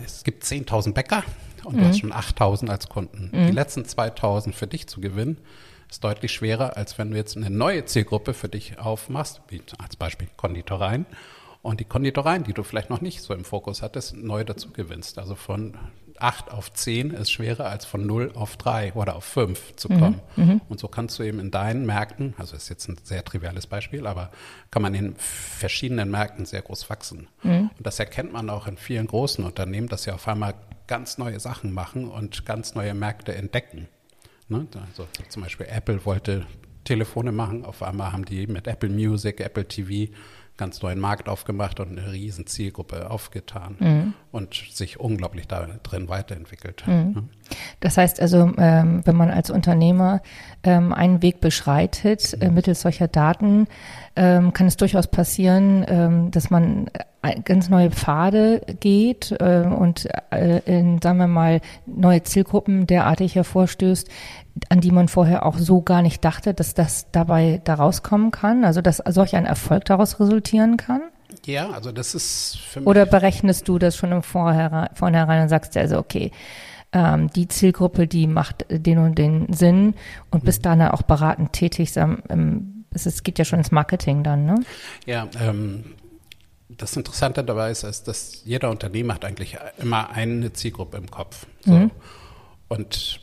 es 0.06 0.24
gibt 0.24 0.44
10.000 0.44 0.94
Bäcker 0.94 1.24
und 1.64 1.76
mhm. 1.76 1.80
du 1.80 1.88
hast 1.88 2.00
schon 2.00 2.14
8.000 2.14 2.70
als 2.70 2.90
Kunden. 2.90 3.30
Mhm. 3.34 3.48
Die 3.48 3.54
letzten 3.54 3.84
2.000 3.84 4.54
für 4.54 4.68
dich 4.68 4.88
zu 4.88 5.02
gewinnen, 5.02 5.38
ist 5.90 6.04
deutlich 6.04 6.34
schwerer, 6.34 6.76
als 6.76 6.98
wenn 6.98 7.12
du 7.12 7.18
jetzt 7.18 7.38
eine 7.38 7.50
neue 7.50 7.86
Zielgruppe 7.86 8.34
für 8.34 8.50
dich 8.50 8.78
aufmachst, 8.78 9.42
wie 9.48 9.62
als 9.78 9.96
Beispiel 9.96 10.28
Konditoreien 10.36 11.06
und 11.62 11.80
die 11.80 11.86
Konditoreien, 11.86 12.44
die 12.44 12.54
du 12.54 12.64
vielleicht 12.64 12.90
noch 12.90 13.02
nicht 13.02 13.22
so 13.22 13.34
im 13.34 13.46
Fokus 13.46 13.82
hattest, 13.82 14.16
neu 14.16 14.44
dazu 14.44 14.72
gewinnst. 14.72 15.18
Also 15.18 15.36
von 15.36 15.78
8 16.20 16.52
auf 16.52 16.74
10 16.74 17.12
ist 17.12 17.32
schwerer 17.32 17.68
als 17.70 17.86
von 17.86 18.06
0 18.06 18.32
auf 18.36 18.58
3 18.58 18.94
oder 18.94 19.16
auf 19.16 19.24
5 19.24 19.76
zu 19.76 19.92
mhm, 19.92 20.00
kommen. 20.00 20.22
Mhm, 20.36 20.62
und 20.70 20.80
so 20.80 20.88
kannst 20.88 21.20
du 21.20 21.24
eben 21.24 21.40
in 21.40 21.52
deinen 21.52 21.86
Märkten, 21.86 22.34
also 22.38 22.56
ist 22.56 22.70
jetzt 22.70 22.88
ein 22.88 22.98
sehr 23.04 23.24
triviales 23.24 23.68
Beispiel, 23.68 24.08
aber 24.08 24.32
kann 24.72 24.82
man 24.82 24.94
in 24.94 25.16
verschiedenen 25.18 26.12
Märkten 26.12 26.46
sehr 26.46 26.62
groß 26.62 26.90
wachsen. 26.90 27.28
Mhm. 27.44 27.72
Und 27.78 27.88
das 27.88 28.00
erkennt 28.00 28.34
man 28.34 28.50
auch 28.50 28.68
in 28.68 28.78
vielen 28.78 29.08
großen 29.08 29.44
Unternehmen, 29.44 29.88
dass 29.88 30.04
sie 30.04 30.12
auf 30.12 30.28
einmal 30.28 30.56
ganz 30.88 31.18
neue 31.18 31.40
Sachen 31.40 31.74
machen 31.74 32.08
und 32.08 32.46
ganz 32.46 32.76
neue 32.76 32.94
Märkte 32.94 33.36
entdecken. 33.36 33.88
Ne? 34.48 34.68
Also 34.90 35.08
zum 35.30 35.44
Beispiel 35.44 35.68
Apple 35.70 36.06
wollte 36.06 36.46
Telefone 36.86 37.34
machen, 37.34 37.66
auf 37.66 37.84
einmal 37.84 38.14
haben 38.14 38.24
die 38.24 38.48
mit 38.48 38.66
Apple 38.66 38.90
Music, 38.90 39.42
Apple 39.42 39.68
TV 39.68 40.14
ganz 40.58 40.82
neuen 40.82 41.00
Markt 41.00 41.30
aufgemacht 41.30 41.80
und 41.80 41.98
eine 41.98 42.12
riesen 42.12 42.48
Zielgruppe 42.48 43.10
aufgetan 43.10 43.76
mhm. 43.80 44.14
und 44.32 44.56
sich 44.72 45.00
unglaublich 45.00 45.48
da 45.48 45.68
drin 45.84 46.10
weiterentwickelt. 46.10 46.84
Mhm. 46.88 47.30
Das 47.80 47.98
heißt 47.98 48.20
also, 48.20 48.52
ähm, 48.58 49.02
wenn 49.06 49.16
man 49.16 49.30
als 49.30 49.50
Unternehmer 49.50 50.22
ähm, 50.64 50.94
einen 50.94 51.22
Weg 51.22 51.40
beschreitet 51.40 52.42
äh, 52.42 52.50
mittels 52.50 52.82
solcher 52.82 53.08
Daten, 53.08 53.68
ähm, 54.18 54.52
kann 54.52 54.66
es 54.66 54.78
durchaus 54.78 55.08
passieren, 55.08 55.86
ähm, 55.88 56.32
dass 56.32 56.50
man 56.50 56.88
äh, 57.22 57.40
ganz 57.42 57.70
neue 57.70 57.92
Pfade 57.92 58.62
geht 58.80 59.32
äh, 59.40 59.62
und 59.62 60.10
äh, 60.32 60.60
in, 60.66 61.00
sagen 61.02 61.20
wir 61.20 61.28
mal, 61.28 61.62
neue 61.86 62.24
Zielgruppen 62.24 62.88
derartig 62.88 63.36
hervorstößt, 63.36 64.10
an 64.70 64.82
die 64.82 64.92
man 64.92 65.08
vorher 65.08 65.46
auch 65.46 65.58
so 65.58 65.82
gar 65.82 66.02
nicht 66.02 66.26
dachte, 66.26 66.56
dass 66.56 66.74
das 66.74 67.12
dabei 67.12 67.62
da 67.64 67.76
rauskommen 67.76 68.32
kann? 68.32 68.66
Also 68.66 68.82
dass 68.82 69.04
solch 69.08 69.36
ein 69.36 69.46
Erfolg 69.46 69.86
daraus 69.86 70.20
resultieren 70.20 70.78
kann? 70.78 71.02
Ja, 71.46 71.70
also 71.70 71.92
das 71.92 72.16
ist 72.16 72.58
für 72.58 72.80
mich. 72.80 72.88
Oder 72.88 73.06
berechnest 73.06 73.68
du 73.68 73.78
das 73.78 73.96
schon 73.96 74.12
im 74.12 74.24
Vorher, 74.24 74.90
Vornherein 74.96 75.44
und 75.44 75.50
sagst 75.50 75.76
ja 75.76 75.84
also, 75.84 76.00
okay, 76.00 76.32
ähm, 76.92 77.30
die 77.30 77.48
Zielgruppe, 77.48 78.08
die 78.08 78.26
macht 78.26 78.66
den 78.70 78.98
und 78.98 79.18
den 79.20 79.54
Sinn 79.54 79.94
und 80.32 80.44
bist 80.44 80.62
mhm. 80.62 80.80
dann 80.80 80.82
auch 80.90 81.04
beratend 81.04 81.54
tätig. 81.54 81.96
Ähm, 81.98 82.77
es, 83.06 83.16
es 83.16 83.24
geht 83.24 83.40
ja 83.40 83.46
schon 83.46 83.60
ins 83.60 83.72
Marketing 83.72 84.24
dann, 84.24 84.46
ne? 84.46 84.64
Ja, 85.06 85.28
ähm, 85.40 85.96
das 86.70 86.96
Interessante 86.98 87.44
dabei 87.44 87.72
ist, 87.72 87.84
ist, 87.84 88.08
dass 88.08 88.44
jeder 88.44 88.70
Unternehmer 88.70 89.16
hat 89.16 89.26
eigentlich 89.26 89.58
immer 89.78 90.10
eine 90.10 90.52
Zielgruppe 90.54 90.98
im 90.98 91.10
Kopf. 91.10 91.46
So. 91.62 91.72
Mhm. 91.72 91.92
Und 92.68 93.22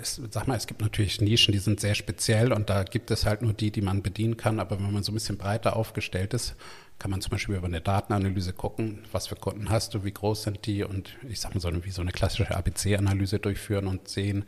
es, 0.00 0.20
sag 0.30 0.46
mal, 0.46 0.56
es 0.56 0.66
gibt 0.66 0.80
natürlich 0.80 1.20
Nischen, 1.20 1.52
die 1.52 1.58
sind 1.58 1.80
sehr 1.80 1.94
speziell 1.94 2.52
und 2.52 2.70
da 2.70 2.84
gibt 2.84 3.10
es 3.10 3.26
halt 3.26 3.42
nur 3.42 3.52
die, 3.52 3.70
die 3.70 3.82
man 3.82 4.02
bedienen 4.02 4.36
kann. 4.36 4.60
Aber 4.60 4.78
wenn 4.78 4.92
man 4.92 5.02
so 5.02 5.12
ein 5.12 5.14
bisschen 5.14 5.36
breiter 5.36 5.76
aufgestellt 5.76 6.32
ist, 6.32 6.54
kann 6.98 7.10
man 7.10 7.20
zum 7.20 7.30
Beispiel 7.30 7.56
über 7.56 7.66
eine 7.66 7.80
Datenanalyse 7.80 8.52
gucken, 8.52 9.04
was 9.10 9.26
für 9.26 9.36
Kunden 9.36 9.70
hast 9.70 9.94
du, 9.94 10.04
wie 10.04 10.12
groß 10.12 10.42
sind 10.42 10.66
die 10.66 10.84
und 10.84 11.16
ich 11.28 11.40
sag 11.40 11.54
mal 11.54 11.60
so 11.60 11.68
eine, 11.68 11.84
wie 11.84 11.90
so 11.90 12.02
eine 12.02 12.12
klassische 12.12 12.54
ABC-Analyse 12.54 13.38
durchführen 13.38 13.86
und 13.86 14.08
sehen, 14.08 14.44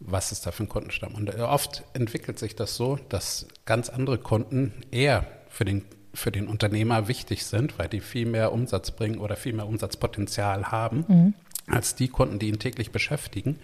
was 0.00 0.32
ist 0.32 0.46
da 0.46 0.52
für 0.52 0.64
ein 0.64 0.68
Kundenstamm. 0.68 1.14
Und 1.14 1.34
oft 1.36 1.84
entwickelt 1.92 2.38
sich 2.38 2.54
das 2.54 2.76
so, 2.76 2.98
dass 3.08 3.46
ganz 3.66 3.88
andere 3.88 4.18
Kunden 4.18 4.72
eher 4.90 5.26
für 5.48 5.64
den 5.64 5.84
für 6.14 6.32
den 6.32 6.48
Unternehmer 6.48 7.06
wichtig 7.06 7.44
sind, 7.44 7.78
weil 7.78 7.86
die 7.86 8.00
viel 8.00 8.26
mehr 8.26 8.52
Umsatz 8.52 8.90
bringen 8.90 9.18
oder 9.18 9.36
viel 9.36 9.52
mehr 9.52 9.68
Umsatzpotenzial 9.68 10.72
haben, 10.72 11.04
mhm. 11.06 11.34
als 11.72 11.94
die 11.94 12.08
Kunden, 12.08 12.40
die 12.40 12.48
ihn 12.48 12.58
täglich 12.58 12.90
beschäftigen 12.90 13.60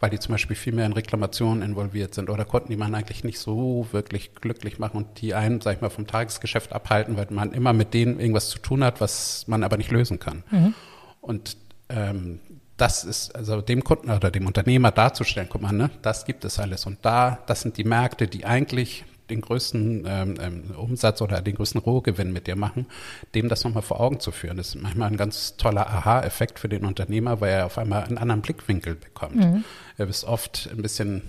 weil 0.00 0.10
die 0.10 0.18
zum 0.18 0.32
Beispiel 0.32 0.56
viel 0.56 0.72
mehr 0.72 0.86
in 0.86 0.92
Reklamationen 0.92 1.62
involviert 1.62 2.14
sind 2.14 2.30
oder 2.30 2.44
Kunden, 2.44 2.68
die 2.70 2.76
man 2.76 2.94
eigentlich 2.94 3.24
nicht 3.24 3.38
so 3.38 3.86
wirklich 3.90 4.34
glücklich 4.34 4.78
machen 4.78 4.98
und 4.98 5.20
die 5.20 5.34
einen, 5.34 5.60
sag 5.60 5.76
ich 5.76 5.80
mal, 5.80 5.90
vom 5.90 6.06
Tagesgeschäft 6.06 6.72
abhalten, 6.72 7.16
weil 7.16 7.26
man 7.30 7.52
immer 7.52 7.72
mit 7.72 7.94
denen 7.94 8.20
irgendwas 8.20 8.48
zu 8.48 8.58
tun 8.58 8.84
hat, 8.84 9.00
was 9.00 9.46
man 9.48 9.64
aber 9.64 9.76
nicht 9.76 9.90
lösen 9.90 10.18
kann. 10.20 10.44
Mhm. 10.50 10.74
Und 11.20 11.56
ähm, 11.88 12.40
das 12.78 13.04
ist, 13.04 13.34
also 13.34 13.60
dem 13.60 13.84
Kunden 13.84 14.10
oder 14.10 14.30
dem 14.30 14.46
Unternehmer 14.46 14.90
darzustellen, 14.90 15.48
guck 15.50 15.60
mal, 15.60 15.72
ne, 15.72 15.90
das 16.00 16.24
gibt 16.24 16.44
es 16.44 16.58
alles. 16.58 16.86
Und 16.86 16.98
da, 17.02 17.38
das 17.46 17.60
sind 17.60 17.76
die 17.76 17.84
Märkte, 17.84 18.28
die 18.28 18.46
eigentlich 18.46 19.04
den 19.28 19.40
größten 19.42 20.06
ähm, 20.06 20.34
ähm, 20.40 20.70
Umsatz 20.76 21.20
oder 21.20 21.42
den 21.42 21.56
größten 21.56 21.80
Rohgewinn 21.80 22.32
mit 22.32 22.46
dir 22.46 22.56
machen, 22.56 22.86
dem 23.34 23.48
das 23.48 23.64
nochmal 23.64 23.82
vor 23.82 24.00
Augen 24.00 24.20
zu 24.20 24.30
führen. 24.30 24.56
Das 24.56 24.68
ist 24.68 24.76
manchmal 24.76 25.08
ein 25.10 25.16
ganz 25.16 25.56
toller 25.56 25.88
Aha-Effekt 25.88 26.58
für 26.58 26.68
den 26.68 26.86
Unternehmer, 26.86 27.40
weil 27.40 27.50
er 27.50 27.66
auf 27.66 27.76
einmal 27.76 28.04
einen 28.04 28.16
anderen 28.16 28.40
Blickwinkel 28.40 28.94
bekommt. 28.94 29.36
Mhm. 29.36 29.64
Er 29.98 30.08
ist 30.08 30.24
oft 30.24 30.70
ein 30.72 30.80
bisschen 30.80 31.22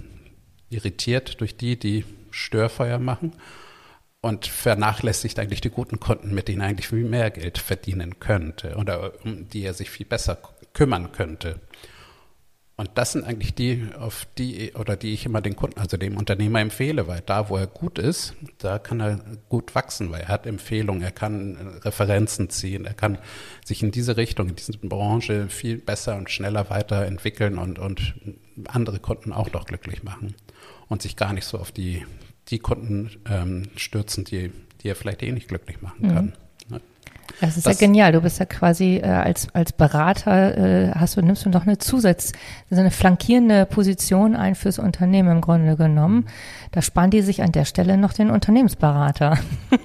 irritiert 0.69 1.41
durch 1.41 1.57
die, 1.57 1.77
die 1.77 2.05
Störfeuer 2.31 2.99
machen 2.99 3.33
und 4.21 4.45
vernachlässigt 4.47 5.39
eigentlich 5.39 5.61
die 5.61 5.69
guten 5.69 5.99
Kunden, 5.99 6.33
mit 6.33 6.47
denen 6.47 6.61
er 6.61 6.67
eigentlich 6.67 6.87
viel 6.87 7.03
mehr 7.03 7.31
Geld 7.31 7.57
verdienen 7.57 8.19
könnte 8.19 8.75
oder 8.75 9.13
um 9.23 9.49
die 9.49 9.63
er 9.63 9.73
sich 9.73 9.89
viel 9.89 10.05
besser 10.05 10.37
kümmern 10.79 11.11
könnte. 11.11 11.59
Und 12.77 12.91
das 12.95 13.11
sind 13.11 13.25
eigentlich 13.25 13.53
die, 13.53 13.89
auf 13.99 14.25
die 14.37 14.71
oder 14.75 14.95
die 14.95 15.13
ich 15.13 15.25
immer 15.25 15.41
den 15.41 15.57
Kunden, 15.57 15.77
also 15.77 15.97
dem 15.97 16.15
Unternehmer 16.15 16.61
empfehle, 16.61 17.05
weil 17.05 17.19
da, 17.19 17.49
wo 17.49 17.57
er 17.57 17.67
gut 17.67 17.99
ist, 17.99 18.33
da 18.59 18.79
kann 18.79 19.01
er 19.01 19.19
gut 19.49 19.75
wachsen, 19.75 20.09
weil 20.09 20.21
er 20.21 20.27
hat 20.29 20.47
Empfehlungen, 20.47 21.01
er 21.01 21.11
kann 21.11 21.57
Referenzen 21.83 22.49
ziehen, 22.49 22.85
er 22.85 22.93
kann 22.93 23.17
sich 23.65 23.83
in 23.83 23.91
diese 23.91 24.15
Richtung, 24.15 24.47
in 24.47 24.55
diese 24.55 24.77
Branche 24.77 25.49
viel 25.49 25.79
besser 25.79 26.15
und 26.15 26.29
schneller 26.29 26.69
weiterentwickeln 26.69 27.57
und, 27.57 27.77
und 27.77 28.15
andere 28.69 28.99
Kunden 28.99 29.33
auch 29.33 29.51
noch 29.51 29.65
glücklich 29.65 30.03
machen 30.03 30.35
und 30.87 31.01
sich 31.01 31.17
gar 31.17 31.33
nicht 31.33 31.45
so 31.45 31.57
auf 31.57 31.73
die, 31.73 32.05
die 32.47 32.59
Kunden 32.59 33.11
ähm, 33.29 33.63
stürzen, 33.75 34.23
die, 34.23 34.53
die 34.81 34.87
er 34.87 34.95
vielleicht 34.95 35.23
eh 35.23 35.33
nicht 35.33 35.49
glücklich 35.49 35.81
machen 35.81 36.07
kann. 36.07 36.25
Mhm. 36.27 36.48
Das 37.41 37.57
ist 37.57 37.65
das, 37.65 37.79
ja 37.79 37.87
genial. 37.87 38.11
Du 38.11 38.21
bist 38.21 38.39
ja 38.39 38.45
quasi 38.45 38.97
äh, 38.97 39.07
als, 39.07 39.47
als 39.53 39.71
Berater, 39.71 40.57
äh, 40.57 40.91
hast 40.91 41.17
du, 41.17 41.21
nimmst 41.21 41.45
du 41.45 41.49
noch 41.49 41.65
eine 41.65 41.77
Zusatz, 41.77 42.31
so 42.69 42.79
eine 42.79 42.91
flankierende 42.91 43.65
Position 43.65 44.35
ein 44.35 44.55
fürs 44.55 44.79
Unternehmen 44.79 45.31
im 45.31 45.41
Grunde 45.41 45.75
genommen. 45.75 46.27
Da 46.71 46.81
sparen 46.81 47.11
die 47.11 47.21
sich 47.21 47.41
an 47.41 47.51
der 47.51 47.65
Stelle 47.65 47.97
noch 47.97 48.13
den 48.13 48.29
Unternehmensberater. 48.29 49.37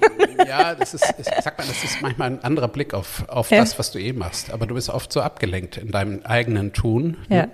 Ja, 0.47 0.75
das 0.75 0.93
ist, 0.93 1.13
ich 1.17 1.25
sag 1.25 1.57
mal, 1.57 1.65
das 1.65 1.83
ist 1.83 2.01
manchmal 2.01 2.31
ein 2.31 2.43
anderer 2.43 2.67
Blick 2.67 2.93
auf, 2.93 3.27
auf 3.29 3.49
ja. 3.49 3.59
das, 3.59 3.79
was 3.79 3.91
du 3.91 3.99
eh 3.99 4.13
machst. 4.13 4.51
Aber 4.51 4.67
du 4.67 4.75
bist 4.75 4.89
oft 4.89 5.11
so 5.11 5.21
abgelenkt 5.21 5.77
in 5.77 5.91
deinem 5.91 6.21
eigenen 6.23 6.71
Tun. 6.71 7.17
Ne, 7.29 7.35
ja. 7.35 7.45
Ne? 7.47 7.51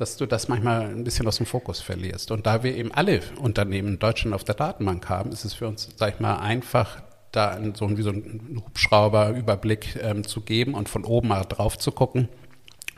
dass 0.00 0.16
du 0.16 0.24
das 0.24 0.48
manchmal 0.48 0.86
ein 0.86 1.04
bisschen 1.04 1.28
aus 1.28 1.36
dem 1.36 1.46
Fokus 1.46 1.80
verlierst. 1.80 2.30
Und 2.30 2.46
da 2.46 2.62
wir 2.62 2.74
eben 2.74 2.90
alle 2.92 3.20
Unternehmen 3.38 3.88
in 3.88 3.98
Deutschland 3.98 4.34
auf 4.34 4.44
der 4.44 4.54
Datenbank 4.54 5.08
haben, 5.10 5.30
ist 5.30 5.44
es 5.44 5.52
für 5.52 5.68
uns, 5.68 5.90
sag 5.96 6.14
ich 6.14 6.20
mal, 6.20 6.36
einfach, 6.36 7.02
da 7.32 7.58
so, 7.74 7.96
wie 7.96 8.02
so 8.02 8.10
einen 8.10 8.62
Hubschrauber-Überblick 8.66 9.98
ähm, 10.02 10.26
zu 10.26 10.40
geben 10.40 10.74
und 10.74 10.88
von 10.88 11.04
oben 11.04 11.28
mal 11.28 11.44
drauf 11.44 11.78
zu 11.78 11.92
gucken 11.92 12.28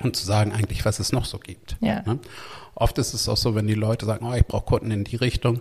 und 0.01 0.17
zu 0.17 0.25
sagen 0.25 0.53
eigentlich, 0.53 0.85
was 0.85 0.99
es 0.99 1.13
noch 1.13 1.25
so 1.25 1.39
gibt. 1.39 1.77
Ja. 1.81 2.03
Ne? 2.03 2.19
Oft 2.75 2.99
ist 2.99 3.15
es 3.15 3.29
auch 3.29 3.37
so, 3.37 3.55
wenn 3.55 3.67
die 3.67 3.75
Leute 3.75 4.07
sagen, 4.07 4.27
oh, 4.27 4.35
ich 4.35 4.47
brauche 4.47 4.65
Kunden 4.65 4.91
in 4.91 5.05
die 5.05 5.17
Richtung 5.17 5.61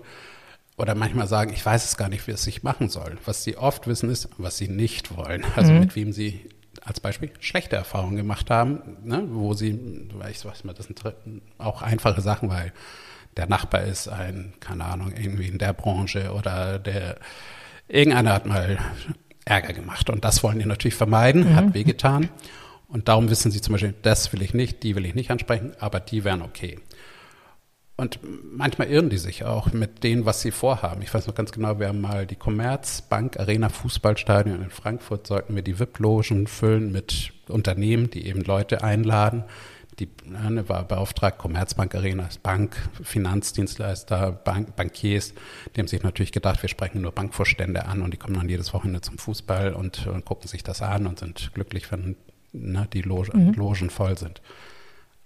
oder 0.78 0.96
manchmal 0.96 1.28
sagen, 1.28 1.52
ich 1.54 1.66
weiß 1.66 1.86
es 1.86 1.98
gar 1.98 2.10
nicht, 2.10 2.26
wie 2.28 2.32
es 2.32 2.44
sich 2.44 2.64
machen 2.64 2.90
soll. 2.90 3.18
Was 3.26 3.44
sie 3.44 3.58
oft 3.58 3.88
wissen 3.88 4.10
ist, 4.10 4.30
was 4.38 4.58
sie 4.58 4.68
nicht 4.68 5.16
wollen. 5.16 5.46
Also 5.56 5.74
mhm. 5.74 5.80
mit 5.82 5.96
wem 5.96 6.14
sie 6.14 6.50
als 6.84 7.00
Beispiel 7.00 7.32
schlechte 7.40 7.76
Erfahrungen 7.76 8.16
gemacht 8.16 8.50
haben, 8.50 8.98
ne? 9.04 9.28
wo 9.30 9.54
sie, 9.54 9.80
ich 10.30 10.46
weiß 10.46 10.64
mal, 10.64 10.74
das 10.74 10.88
sind 10.88 11.02
auch 11.58 11.82
einfache 11.82 12.22
Sachen, 12.22 12.50
weil 12.50 12.74
der 13.38 13.48
Nachbar 13.48 13.84
ist 13.84 14.08
ein, 14.08 14.54
keine 14.60 14.86
Ahnung, 14.86 15.14
irgendwie 15.16 15.48
in 15.48 15.58
der 15.58 15.74
Branche 15.74 16.34
oder 16.34 16.80
der 16.80 17.18
Irgendeiner 17.92 18.34
hat 18.34 18.46
mal 18.46 18.78
Ärger 19.44 19.74
gemacht 19.74 20.10
und 20.10 20.24
das 20.24 20.44
wollen 20.44 20.60
die 20.60 20.66
natürlich 20.66 20.96
vermeiden, 20.96 21.52
mhm. 21.52 21.56
hat 21.56 21.74
wehgetan. 21.74 22.30
Und 22.88 23.08
darum 23.08 23.30
wissen 23.30 23.52
sie 23.52 23.62
zum 23.62 23.74
Beispiel, 23.74 23.94
das 24.02 24.32
will 24.34 24.42
ich 24.42 24.54
nicht, 24.54 24.84
die 24.84 24.96
will 24.96 25.06
ich 25.06 25.16
nicht 25.16 25.32
ansprechen, 25.32 25.74
aber 25.80 26.00
die 26.00 26.24
wären 26.24 26.42
okay. 26.42 26.80
Und 27.98 28.20
manchmal 28.24 28.88
irren 28.88 29.10
die 29.10 29.18
sich 29.18 29.44
auch 29.44 29.74
mit 29.74 30.04
dem, 30.04 30.26
was 30.26 30.42
sie 30.42 30.52
vorhaben. 30.52 31.02
Ich 31.02 31.14
weiß 31.14 31.28
noch 31.28 31.36
ganz 31.36 31.52
genau, 31.52 31.80
wir 31.80 31.88
haben 31.88 32.02
mal 32.02 32.26
die 32.26 32.36
Commerzbank 32.36 33.40
Arena 33.40 33.70
Fußballstadion 33.70 34.64
in 34.64 34.70
Frankfurt, 34.72 35.28
sollten 35.28 35.56
wir 35.56 35.62
die 35.62 35.80
VIP-Logen 35.80 36.48
füllen 36.48 36.92
mit 36.92 37.32
Unternehmen, 37.48 38.10
die 38.10 38.26
eben 38.26 38.42
Leute 38.42 38.84
einladen, 38.84 39.44
die 40.02 40.10
ne, 40.26 40.68
war 40.68 40.84
beauftragt, 40.84 41.38
Commerzbank 41.38 41.94
Arena 41.94 42.26
ist 42.26 42.42
Bank, 42.42 42.76
Finanzdienstleister, 43.04 44.32
Bank, 44.32 44.76
Bankiers. 44.76 45.34
Die 45.76 45.80
haben 45.80 45.88
sich 45.88 46.02
natürlich 46.02 46.32
gedacht, 46.32 46.62
wir 46.62 46.70
sprechen 46.70 47.02
nur 47.02 47.12
Bankvorstände 47.12 47.86
an 47.86 48.02
und 48.02 48.12
die 48.12 48.18
kommen 48.18 48.36
dann 48.36 48.50
jedes 48.50 48.74
Wochenende 48.74 49.02
zum 49.02 49.18
Fußball 49.18 49.74
und, 49.74 50.08
und 50.08 50.26
gucken 50.26 50.48
sich 50.48 50.64
das 50.64 50.82
an 50.82 51.06
und 51.06 51.20
sind 51.20 51.54
glücklich, 51.54 51.92
wenn 51.92 52.16
ne, 52.52 52.88
die 52.92 53.02
Loge, 53.02 53.38
mhm. 53.38 53.54
Logen 53.54 53.90
voll 53.90 54.18
sind. 54.18 54.42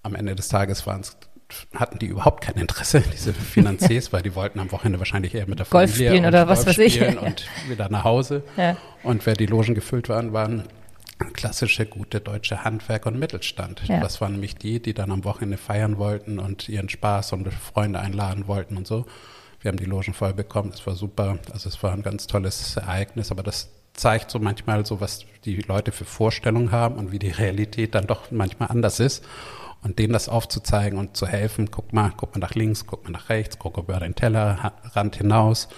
Am 0.04 0.14
Ende 0.14 0.36
des 0.36 0.50
Tages 0.50 0.86
waren 0.86 1.02
es 1.02 1.18
hatten 1.76 2.00
die 2.00 2.08
überhaupt 2.08 2.44
kein 2.44 2.56
Interesse, 2.56 3.02
diese 3.14 3.34
Finanziers, 3.34 4.12
weil 4.14 4.24
die 4.24 4.36
wollten 4.36 4.60
am 4.60 4.72
Wochenende 4.72 5.00
wahrscheinlich 5.00 5.36
eher 5.36 5.48
mit 5.48 5.60
der 5.60 5.66
Familie 5.66 5.88
Golf 5.88 5.96
spielen 5.96 6.26
oder 6.26 6.48
was 6.48 6.66
Golf 6.66 6.78
weiß 6.78 6.86
ich. 6.86 7.18
und 7.22 7.48
wieder 7.70 7.88
nach 7.90 8.04
Hause. 8.04 8.44
Ja. 8.58 8.78
Und 9.04 9.26
wer 9.26 9.36
die 9.36 9.46
Logen 9.46 9.76
gefüllt 9.76 10.10
waren, 10.10 10.34
waren 10.34 10.64
klassische 11.34 11.86
gute 11.86 12.20
deutsche 12.20 12.64
Handwerk 12.64 13.06
und 13.06 13.18
Mittelstand. 13.18 13.88
Ja. 13.88 14.00
Das 14.00 14.22
waren 14.22 14.34
nämlich 14.34 14.56
die, 14.56 14.82
die 14.82 14.94
dann 14.94 15.12
am 15.12 15.24
Wochenende 15.24 15.58
feiern 15.58 15.98
wollten 15.98 16.40
und 16.40 16.68
ihren 16.70 16.90
Spaß 16.90 17.34
und 17.34 17.52
Freunde 17.54 18.00
einladen 18.00 18.48
wollten 18.48 18.78
und 18.78 18.88
so. 18.88 19.06
Wir 19.62 19.70
haben 19.70 19.78
die 19.78 19.86
Logen 19.86 20.14
voll 20.14 20.34
bekommen, 20.34 20.72
es 20.74 20.86
war 20.86 20.96
super. 20.96 21.40
Also 21.52 21.70
es 21.70 21.82
war 21.82 21.94
ein 21.94 22.04
ganz 22.04 22.28
tolles 22.28 22.76
Ereignis, 22.78 23.32
aber 23.32 23.44
das 23.44 23.70
zeigt 23.94 24.30
so 24.30 24.40
manchmal 24.40 24.86
so, 24.86 25.00
was 25.00 25.26
die 25.46 25.56
Leute 25.62 25.92
für 25.92 26.06
Vorstellungen 26.06 26.72
haben 26.72 26.96
und 26.96 27.12
wie 27.12 27.20
die 27.20 27.32
Realität 27.32 27.96
dann 27.96 28.08
doch 28.08 28.32
manchmal 28.32 28.70
anders 28.70 29.00
ist. 29.00 29.24
Und 29.82 30.00
denen 30.00 30.14
das 30.14 30.30
aufzuzeigen 30.30 30.98
und 30.98 31.16
zu 31.16 31.28
helfen, 31.28 31.70
guck 31.70 31.94
mal, 31.94 32.12
guck 32.16 32.36
mal 32.36 32.42
nach 32.42 32.56
links, 32.56 32.86
guck 32.88 33.04
mal 33.04 33.12
nach 33.12 33.30
rechts, 33.30 33.60
guck 33.60 33.78
über 33.78 34.00
den 34.00 34.16
Tellerrand 34.16 35.16
hinaus 35.16 35.70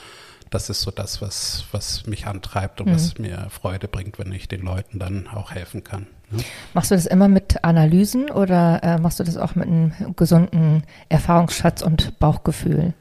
das 0.50 0.70
ist 0.70 0.82
so 0.82 0.92
das, 0.92 1.22
was, 1.22 1.66
was 1.72 2.06
mich 2.06 2.28
antreibt 2.28 2.82
und 2.82 2.88
mhm. 2.88 2.96
was 2.96 3.18
mir 3.18 3.48
Freude 3.50 3.88
bringt, 3.88 4.20
wenn 4.20 4.32
ich 4.32 4.48
den 4.48 4.62
Leuten 4.62 5.00
dann 5.00 5.28
auch 5.28 5.52
helfen 5.52 5.84
kann. 5.84 6.08
Ne? 6.32 6.44
Machst 6.74 6.92
du 6.92 6.96
das 6.96 7.06
immer 7.06 7.28
mit 7.28 7.64
Analysen 7.64 8.30
oder 8.30 8.84
äh, 8.84 8.98
machst 8.98 9.20
du 9.20 9.24
das 9.24 9.38
auch 9.38 9.56
mit 9.56 9.68
einem 9.68 10.16
gesunden 10.16 10.84
Erfahrungsschatz 11.10 11.82
und 11.82 12.20
Bauchgefühl? 12.20 12.94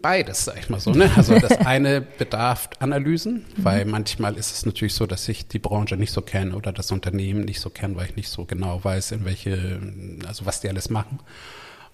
Beides, 0.00 0.44
sag 0.44 0.58
ich 0.58 0.70
mal 0.70 0.78
so. 0.78 0.92
Ne? 0.92 1.10
Also 1.16 1.38
das 1.38 1.58
eine 1.66 2.00
bedarf 2.00 2.70
Analysen, 2.78 3.44
mhm. 3.56 3.64
weil 3.64 3.84
manchmal 3.84 4.36
ist 4.36 4.52
es 4.52 4.64
natürlich 4.64 4.94
so, 4.94 5.06
dass 5.06 5.28
ich 5.28 5.48
die 5.48 5.58
Branche 5.58 5.96
nicht 5.96 6.12
so 6.12 6.22
kenne 6.22 6.54
oder 6.54 6.72
das 6.72 6.92
Unternehmen 6.92 7.44
nicht 7.44 7.60
so 7.60 7.68
kenne, 7.68 7.96
weil 7.96 8.06
ich 8.06 8.16
nicht 8.16 8.28
so 8.28 8.44
genau 8.44 8.82
weiß, 8.82 9.12
in 9.12 9.24
welche, 9.24 9.80
also 10.26 10.46
was 10.46 10.60
die 10.60 10.68
alles 10.68 10.88
machen. 10.88 11.18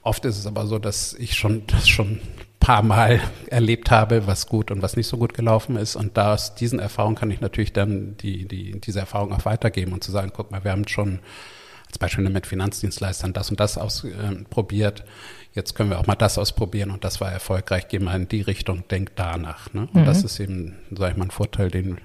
Oft 0.02 0.24
ist 0.24 0.38
es 0.38 0.46
aber 0.46 0.66
so, 0.66 0.78
dass 0.78 1.14
ich 1.14 1.34
schon 1.34 1.64
das 1.66 1.88
schon 1.88 2.20
paar 2.60 2.82
Mal 2.82 3.20
erlebt 3.50 3.90
habe, 3.90 4.26
was 4.26 4.46
gut 4.46 4.70
und 4.70 4.82
was 4.82 4.96
nicht 4.96 5.06
so 5.06 5.16
gut 5.16 5.34
gelaufen 5.34 5.76
ist. 5.76 5.96
Und 5.96 6.18
aus 6.18 6.54
diesen 6.54 6.78
Erfahrungen 6.78 7.16
kann 7.16 7.30
ich 7.30 7.40
natürlich 7.40 7.72
dann 7.72 8.16
die, 8.18 8.46
die, 8.46 8.80
diese 8.80 9.00
Erfahrung 9.00 9.32
auch 9.32 9.44
weitergeben 9.44 9.92
und 9.92 10.04
zu 10.04 10.12
sagen, 10.12 10.32
guck 10.34 10.50
mal, 10.50 10.64
wir 10.64 10.72
haben 10.72 10.86
schon 10.88 11.20
als 11.86 11.98
Beispiel 11.98 12.28
mit 12.28 12.46
Finanzdienstleistern 12.46 13.32
das 13.32 13.50
und 13.50 13.60
das 13.60 13.78
ausprobiert. 13.78 15.00
Äh, 15.00 15.04
Jetzt 15.54 15.74
können 15.74 15.90
wir 15.90 15.98
auch 15.98 16.06
mal 16.06 16.14
das 16.14 16.38
ausprobieren 16.38 16.90
und 16.90 17.02
das 17.02 17.20
war 17.20 17.32
erfolgreich. 17.32 17.88
Geh 17.88 17.98
mal 17.98 18.14
in 18.14 18.28
die 18.28 18.42
Richtung, 18.42 18.84
denk 18.88 19.16
danach. 19.16 19.72
Ne? 19.72 19.88
Und 19.92 20.02
mhm. 20.02 20.04
das 20.04 20.22
ist 20.22 20.38
eben, 20.38 20.76
sage 20.90 21.12
ich 21.12 21.16
mal, 21.16 21.24
ein 21.24 21.30
Vorteil, 21.32 21.68
den 21.68 21.98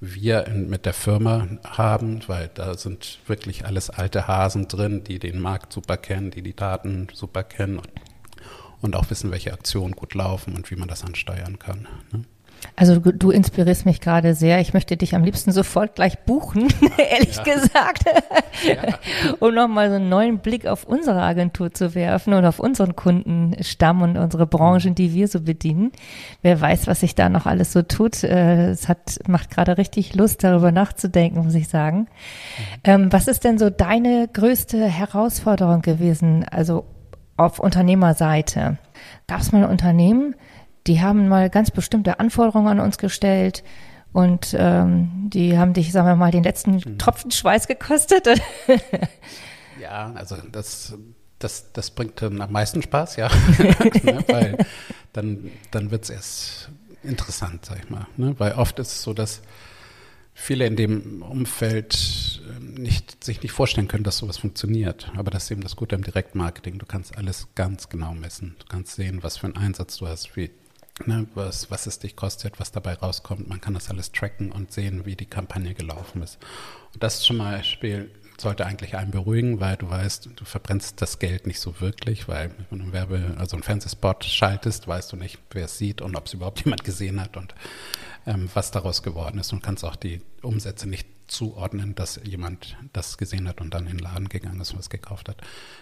wir 0.00 0.46
in, 0.46 0.68
mit 0.68 0.86
der 0.86 0.94
Firma 0.94 1.46
haben, 1.64 2.20
weil 2.26 2.50
da 2.54 2.76
sind 2.76 3.18
wirklich 3.26 3.66
alles 3.66 3.90
alte 3.90 4.26
Hasen 4.26 4.66
drin, 4.66 5.04
die 5.04 5.18
den 5.18 5.40
Markt 5.40 5.72
super 5.72 5.96
kennen, 5.96 6.30
die 6.30 6.42
die 6.42 6.56
Daten 6.56 7.08
super 7.12 7.42
kennen 7.42 7.78
und 7.78 7.88
und 8.80 8.96
auch 8.96 9.10
wissen, 9.10 9.30
welche 9.30 9.52
Aktionen 9.52 9.92
gut 9.94 10.14
laufen 10.14 10.54
und 10.54 10.70
wie 10.70 10.76
man 10.76 10.88
das 10.88 11.04
ansteuern 11.04 11.58
kann. 11.58 11.86
Ne? 12.12 12.24
Also 12.76 12.98
du, 12.98 13.12
du 13.12 13.30
inspirierst 13.30 13.84
mich 13.84 14.00
gerade 14.00 14.34
sehr. 14.34 14.60
Ich 14.60 14.72
möchte 14.72 14.96
dich 14.96 15.14
am 15.14 15.24
liebsten 15.24 15.52
sofort 15.52 15.94
gleich 15.94 16.18
buchen, 16.20 16.68
ehrlich 16.98 17.36
ja. 17.36 17.42
gesagt, 17.42 18.04
ja. 18.64 18.94
um 19.40 19.54
nochmal 19.54 19.90
so 19.90 19.96
einen 19.96 20.08
neuen 20.08 20.38
Blick 20.38 20.66
auf 20.66 20.84
unsere 20.84 21.20
Agentur 21.22 21.72
zu 21.72 21.94
werfen 21.94 22.32
und 22.32 22.44
auf 22.44 22.58
unseren 22.58 22.96
Kundenstamm 22.96 24.02
und 24.02 24.16
unsere 24.16 24.46
Branchen, 24.46 24.94
die 24.94 25.12
wir 25.14 25.28
so 25.28 25.40
bedienen. 25.40 25.92
Wer 26.42 26.60
weiß, 26.60 26.86
was 26.86 27.00
sich 27.00 27.14
da 27.14 27.28
noch 27.28 27.46
alles 27.46 27.72
so 27.72 27.82
tut. 27.82 28.24
Äh, 28.24 28.70
es 28.70 28.88
hat, 28.88 29.18
macht 29.26 29.50
gerade 29.50 29.76
richtig 29.78 30.14
Lust, 30.14 30.42
darüber 30.42 30.72
nachzudenken, 30.72 31.44
muss 31.44 31.54
ich 31.54 31.68
sagen. 31.68 31.98
Mhm. 31.98 32.06
Ähm, 32.84 33.12
was 33.12 33.28
ist 33.28 33.44
denn 33.44 33.58
so 33.58 33.70
deine 33.70 34.28
größte 34.32 34.86
Herausforderung 34.86 35.82
gewesen, 35.82 36.46
also 36.50 36.84
auf 37.36 37.58
Unternehmerseite? 37.58 38.78
Gab 39.26 39.40
es 39.40 39.52
mal 39.52 39.64
ein 39.64 39.70
Unternehmen, 39.70 40.34
die 40.86 41.00
haben 41.00 41.28
mal 41.28 41.50
ganz 41.50 41.70
bestimmte 41.70 42.20
Anforderungen 42.20 42.68
an 42.68 42.80
uns 42.80 42.98
gestellt 42.98 43.62
und 44.12 44.56
ähm, 44.58 45.28
die 45.32 45.56
haben 45.56 45.72
dich, 45.72 45.92
sagen 45.92 46.08
wir 46.08 46.16
mal, 46.16 46.32
den 46.32 46.42
letzten 46.42 46.76
mhm. 46.76 46.98
Tropfen 46.98 47.30
Schweiß 47.30 47.68
gekostet. 47.68 48.28
ja, 49.80 50.12
also 50.14 50.36
das, 50.50 50.94
das, 51.38 51.72
das 51.72 51.90
bringt 51.90 52.22
am 52.22 52.50
meisten 52.50 52.82
Spaß, 52.82 53.16
ja. 53.16 53.28
ne, 54.02 54.24
weil 54.28 54.58
dann, 55.12 55.50
dann 55.70 55.90
wird 55.90 56.04
es 56.04 56.10
erst 56.10 56.70
interessant, 57.02 57.64
sag 57.66 57.78
ich 57.78 57.90
mal. 57.90 58.06
Ne? 58.16 58.34
Weil 58.38 58.52
oft 58.52 58.78
ist 58.78 58.92
es 58.92 59.02
so, 59.02 59.14
dass 59.14 59.42
viele 60.34 60.66
in 60.66 60.74
dem 60.74 61.22
Umfeld 61.22 62.40
ähm, 62.48 62.74
nicht, 62.74 63.22
sich 63.22 63.42
nicht 63.42 63.52
vorstellen 63.52 63.88
können, 63.88 64.04
dass 64.04 64.18
sowas 64.18 64.38
funktioniert. 64.38 65.12
Aber 65.16 65.30
das 65.30 65.44
ist 65.44 65.50
eben 65.52 65.62
das 65.62 65.76
Gute 65.76 65.94
am 65.94 66.02
Direktmarketing. 66.02 66.78
Du 66.78 66.86
kannst 66.86 67.16
alles 67.16 67.48
ganz 67.54 67.88
genau 67.88 68.14
messen. 68.14 68.56
Du 68.58 68.66
kannst 68.66 68.96
sehen, 68.96 69.22
was 69.22 69.36
für 69.36 69.46
einen 69.46 69.56
Einsatz 69.56 69.98
du 69.98 70.08
hast, 70.08 70.36
wie 70.36 70.50
Ne, 71.06 71.26
was, 71.34 71.70
was 71.70 71.86
es 71.86 71.98
dich 71.98 72.14
kostet, 72.14 72.60
was 72.60 72.72
dabei 72.72 72.94
rauskommt. 72.94 73.48
Man 73.48 73.60
kann 73.60 73.74
das 73.74 73.88
alles 73.88 74.12
tracken 74.12 74.52
und 74.52 74.70
sehen, 74.70 75.06
wie 75.06 75.16
die 75.16 75.26
Kampagne 75.26 75.72
gelaufen 75.74 76.22
ist. 76.22 76.38
Und 76.92 77.02
das 77.02 77.20
zum 77.20 77.38
Beispiel 77.38 78.10
sollte 78.40 78.66
eigentlich 78.66 78.96
einen 78.96 79.10
beruhigen, 79.10 79.60
weil 79.60 79.76
du 79.76 79.88
weißt, 79.88 80.30
du 80.34 80.44
verbrennst 80.44 81.00
das 81.00 81.18
Geld 81.18 81.46
nicht 81.46 81.60
so 81.60 81.80
wirklich, 81.80 82.28
weil 82.28 82.50
wenn 82.68 82.78
du 82.78 82.84
einen 82.84 82.92
Werbe, 82.92 83.34
also 83.38 83.56
einen 83.56 83.62
Fernsehspot 83.62 84.24
schaltest, 84.24 84.88
weißt 84.88 85.12
du 85.12 85.16
nicht, 85.16 85.38
wer 85.50 85.66
es 85.66 85.78
sieht 85.78 86.00
und 86.00 86.16
ob 86.16 86.26
es 86.26 86.34
überhaupt 86.34 86.60
jemand 86.64 86.84
gesehen 86.84 87.20
hat 87.20 87.36
und 87.36 87.54
ähm, 88.26 88.50
was 88.54 88.70
daraus 88.70 89.02
geworden 89.02 89.38
ist 89.38 89.52
und 89.52 89.62
kannst 89.62 89.84
auch 89.84 89.96
die 89.96 90.20
Umsätze 90.42 90.88
nicht 90.88 91.06
zuordnen, 91.28 91.94
dass 91.94 92.20
jemand 92.24 92.76
das 92.92 93.18
gesehen 93.18 93.48
hat 93.48 93.60
und 93.60 93.72
dann 93.72 93.86
in 93.86 93.98
den 93.98 94.00
Laden 94.00 94.28
gegangen 94.28 94.60
ist 94.60 94.72
und 94.72 94.78
was 94.78 94.90
gekauft 94.90 95.28
hat. 95.28 95.36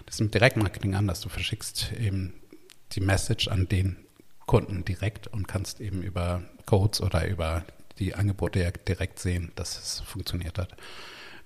Das 0.07 0.17
ist 0.17 0.21
im 0.21 0.31
Direktmarketing 0.31 0.95
anders. 0.95 1.21
Du 1.21 1.29
verschickst 1.29 1.93
eben 1.93 2.35
die 2.93 3.01
Message 3.01 3.49
an 3.49 3.69
den 3.69 3.97
Kunden 4.49 4.85
direkt 4.85 5.29
und 5.29 5.47
kannst 5.47 5.81
eben 5.81 6.03
über 6.03 6.43
Codes 6.67 7.01
oder 7.01 7.29
über 7.29 7.65
die 8.01 8.15
Angebote 8.15 8.73
direkt 8.89 9.21
sehen, 9.21 9.53
dass 9.55 9.79
es 9.79 10.01
funktioniert 10.01 10.59
hat. 10.59 10.75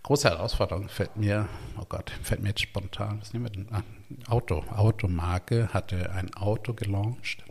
Große 0.05 0.31
Herausforderung 0.31 0.89
fällt 0.89 1.17
mir, 1.17 1.49
oh 1.79 1.85
Gott, 1.89 2.11
fällt 2.23 2.43
mir 2.43 2.51
jetzt 2.51 2.63
spontan, 2.63 3.21
was 3.21 3.33
nehmen 3.33 3.45
wir 3.45 3.51
denn? 3.51 3.69
Ah, 3.71 3.83
Auto, 4.29 4.65
Automarke 4.71 5.69
hatte 5.75 6.13
ein 6.13 6.33
Auto 6.35 6.75
gelauncht, 6.75 7.45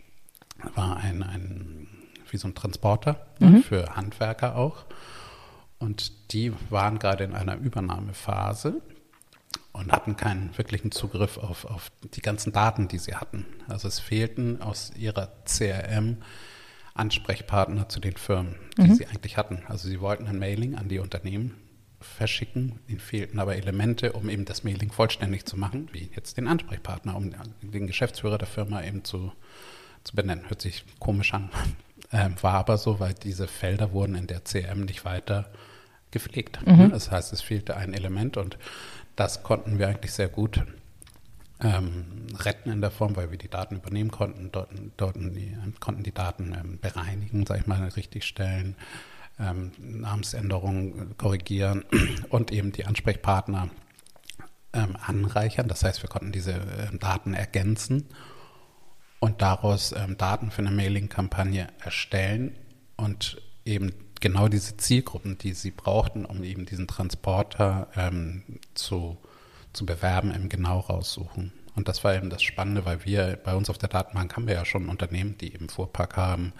war 0.74 0.96
ein, 0.96 1.22
ein 1.22 1.86
wie 2.30 2.38
so 2.38 2.48
ein 2.48 2.54
Transporter 2.54 3.26
ne, 3.38 3.48
mhm. 3.48 3.62
für 3.62 3.94
Handwerker 3.94 4.56
auch. 4.56 4.86
Und 5.78 6.32
die 6.32 6.52
waren 6.70 6.98
gerade 6.98 7.24
in 7.24 7.34
einer 7.34 7.56
Übernahmephase 7.56 8.80
und 9.72 9.92
hatten 9.92 10.16
keinen 10.16 10.56
wirklichen 10.56 10.92
Zugriff 10.92 11.38
auf, 11.38 11.64
auf 11.64 11.90
die 12.14 12.20
ganzen 12.20 12.52
Daten, 12.52 12.88
die 12.88 12.98
sie 12.98 13.14
hatten. 13.14 13.46
Also 13.68 13.88
es 13.88 13.98
fehlten 13.98 14.60
aus 14.60 14.92
ihrer 14.96 15.32
CRM 15.44 16.18
Ansprechpartner 16.94 17.88
zu 17.88 18.00
den 18.00 18.16
Firmen, 18.16 18.56
die 18.76 18.82
mhm. 18.82 18.94
sie 18.94 19.06
eigentlich 19.06 19.36
hatten. 19.36 19.62
Also 19.66 19.88
sie 19.88 20.00
wollten 20.00 20.26
ein 20.26 20.38
Mailing 20.38 20.74
an 20.74 20.88
die 20.88 20.98
Unternehmen 20.98 21.54
verschicken. 22.00 22.80
Ihnen 22.86 23.00
fehlten 23.00 23.38
aber 23.38 23.56
Elemente, 23.56 24.12
um 24.12 24.28
eben 24.28 24.44
das 24.44 24.64
Mailing 24.64 24.92
vollständig 24.92 25.46
zu 25.46 25.56
machen, 25.56 25.88
wie 25.92 26.10
jetzt 26.14 26.36
den 26.36 26.48
Ansprechpartner, 26.48 27.16
um 27.16 27.32
den 27.62 27.86
Geschäftsführer 27.86 28.38
der 28.38 28.48
Firma 28.48 28.82
eben 28.82 29.04
zu, 29.04 29.32
zu 30.04 30.14
benennen. 30.14 30.48
Hört 30.48 30.60
sich 30.60 30.84
komisch 30.98 31.32
an, 31.32 31.50
äh, 32.10 32.28
war 32.42 32.54
aber 32.54 32.76
so, 32.76 33.00
weil 33.00 33.14
diese 33.14 33.48
Felder 33.48 33.92
wurden 33.92 34.14
in 34.14 34.26
der 34.26 34.42
CRM 34.44 34.82
nicht 34.84 35.04
weiter 35.04 35.50
gepflegt. 36.10 36.60
Mhm. 36.66 36.90
Das 36.90 37.10
heißt, 37.10 37.32
es 37.32 37.40
fehlte 37.40 37.76
ein 37.76 37.94
Element 37.94 38.36
und 38.36 38.58
das 39.16 39.42
konnten 39.42 39.78
wir 39.78 39.88
eigentlich 39.88 40.12
sehr 40.12 40.28
gut 40.28 40.62
ähm, 41.60 42.26
retten 42.38 42.70
in 42.70 42.80
der 42.80 42.90
Form, 42.90 43.16
weil 43.16 43.30
wir 43.30 43.38
die 43.38 43.48
Daten 43.48 43.76
übernehmen 43.76 44.10
konnten, 44.10 44.50
dort, 44.50 44.70
dort 44.96 45.16
die, 45.16 45.56
konnten 45.80 46.02
die 46.02 46.12
Daten 46.12 46.54
ähm, 46.58 46.78
bereinigen, 46.80 47.46
sag 47.46 47.60
ich 47.60 47.66
mal, 47.66 47.82
richtigstellen, 47.88 48.74
ähm, 49.38 49.72
Namensänderungen 49.78 51.16
korrigieren 51.16 51.84
und 52.30 52.52
eben 52.52 52.72
die 52.72 52.84
Ansprechpartner 52.84 53.70
ähm, 54.72 54.96
anreichern. 55.00 55.68
Das 55.68 55.84
heißt, 55.84 56.02
wir 56.02 56.08
konnten 56.08 56.32
diese 56.32 56.54
äh, 56.54 56.96
Daten 56.98 57.34
ergänzen 57.34 58.08
und 59.20 59.40
daraus 59.40 59.92
ähm, 59.92 60.16
Daten 60.16 60.50
für 60.50 60.62
eine 60.62 60.72
Mailing-Kampagne 60.72 61.68
erstellen 61.80 62.56
und 62.96 63.40
eben 63.64 63.92
genau 64.22 64.48
diese 64.48 64.78
Zielgruppen, 64.78 65.36
die 65.36 65.52
sie 65.52 65.70
brauchten, 65.70 66.24
um 66.24 66.42
eben 66.42 66.64
diesen 66.64 66.86
Transporter 66.86 67.88
ähm, 67.94 68.42
zu, 68.72 69.18
zu 69.74 69.84
bewerben, 69.84 70.34
eben 70.34 70.48
genau 70.48 70.78
raussuchen. 70.80 71.52
Und 71.74 71.88
das 71.88 72.04
war 72.04 72.14
eben 72.14 72.30
das 72.30 72.42
Spannende, 72.42 72.86
weil 72.86 73.04
wir 73.04 73.38
bei 73.42 73.54
uns 73.54 73.68
auf 73.68 73.78
der 73.78 73.88
Datenbank 73.90 74.34
haben 74.36 74.46
wir 74.46 74.54
ja 74.54 74.64
schon 74.64 74.88
Unternehmen, 74.88 75.36
die 75.38 75.52
eben 75.52 75.68
Fuhrpark 75.68 76.16
haben, 76.16 76.52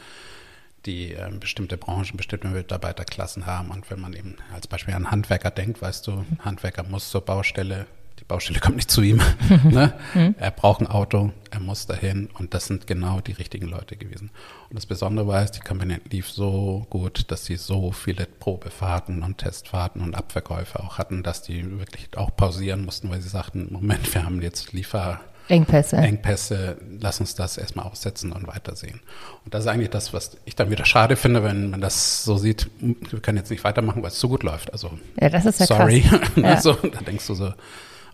die 0.84 1.14
äh, 1.14 1.30
bestimmte 1.38 1.76
Branchen, 1.76 2.16
bestimmte 2.16 2.48
Mitarbeiterklassen 2.48 3.46
haben. 3.46 3.70
Und 3.70 3.90
wenn 3.90 4.00
man 4.00 4.14
eben 4.14 4.36
als 4.52 4.66
Beispiel 4.66 4.94
an 4.94 5.10
Handwerker 5.10 5.50
denkt, 5.50 5.80
weißt 5.80 6.06
du, 6.06 6.24
Handwerker 6.40 6.82
muss 6.82 7.10
zur 7.10 7.22
Baustelle 7.22 7.86
die 8.22 8.28
Baustelle 8.28 8.60
kommt 8.60 8.76
nicht 8.76 8.90
zu 8.90 9.02
ihm. 9.02 9.20
ne? 9.64 9.92
Mhm. 10.14 10.36
er 10.38 10.52
braucht 10.52 10.80
ein 10.80 10.86
Auto, 10.86 11.32
er 11.50 11.58
muss 11.58 11.86
dahin 11.86 12.28
und 12.38 12.54
das 12.54 12.66
sind 12.66 12.86
genau 12.86 13.20
die 13.20 13.32
richtigen 13.32 13.66
Leute 13.66 13.96
gewesen. 13.96 14.30
Und 14.70 14.76
das 14.76 14.86
Besondere 14.86 15.26
war, 15.26 15.44
die 15.44 15.58
Kampagne 15.58 16.00
lief 16.08 16.30
so 16.30 16.86
gut, 16.88 17.30
dass 17.32 17.46
sie 17.46 17.56
so 17.56 17.90
viele 17.90 18.26
Probefahrten 18.26 19.24
und 19.24 19.38
Testfahrten 19.38 20.02
und 20.02 20.14
Abverkäufe 20.14 20.80
auch 20.80 20.98
hatten, 20.98 21.24
dass 21.24 21.42
die 21.42 21.78
wirklich 21.80 22.16
auch 22.16 22.34
pausieren 22.36 22.84
mussten, 22.84 23.10
weil 23.10 23.20
sie 23.20 23.28
sagten, 23.28 23.68
Moment, 23.70 24.14
wir 24.14 24.24
haben 24.24 24.40
jetzt 24.40 24.72
Liefer... 24.72 25.20
Engpässe. 25.48 25.96
Engpässe, 25.96 26.76
lass 27.00 27.18
uns 27.18 27.34
das 27.34 27.58
erstmal 27.58 27.86
aussetzen 27.86 28.30
und 28.30 28.46
weitersehen. 28.46 29.00
Und 29.44 29.52
das 29.52 29.64
ist 29.64 29.66
eigentlich 29.66 29.90
das, 29.90 30.14
was 30.14 30.36
ich 30.44 30.54
dann 30.54 30.70
wieder 30.70 30.84
schade 30.84 31.16
finde, 31.16 31.42
wenn 31.42 31.70
man 31.70 31.80
das 31.80 32.22
so 32.22 32.38
sieht, 32.38 32.70
wir 32.78 33.18
können 33.18 33.38
jetzt 33.38 33.50
nicht 33.50 33.64
weitermachen, 33.64 34.02
weil 34.02 34.10
es 34.10 34.20
zu 34.20 34.28
gut 34.28 34.44
läuft. 34.44 34.72
Also, 34.72 34.96
ja, 35.20 35.28
das 35.28 35.44
ist 35.44 35.58
ja 35.58 35.66
sorry. 35.66 36.02
Krass. 36.02 36.20
Ja. 36.36 36.60
so, 36.60 36.74
da 36.74 37.00
denkst 37.00 37.26
du 37.26 37.34
so, 37.34 37.52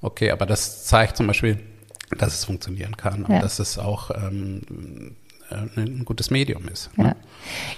Okay, 0.01 0.31
aber 0.31 0.47
das 0.47 0.85
zeigt 0.85 1.17
zum 1.17 1.27
Beispiel, 1.27 1.59
dass 2.17 2.35
es 2.35 2.45
funktionieren 2.45 2.97
kann 2.97 3.25
und 3.25 3.35
ja. 3.35 3.41
dass 3.41 3.59
es 3.59 3.79
auch 3.79 4.11
ähm, 4.11 4.63
äh, 5.51 5.81
ein 5.81 6.05
gutes 6.05 6.31
Medium 6.31 6.69
ist. 6.69 6.97
Ne? 6.97 7.05
Ja. 7.05 7.15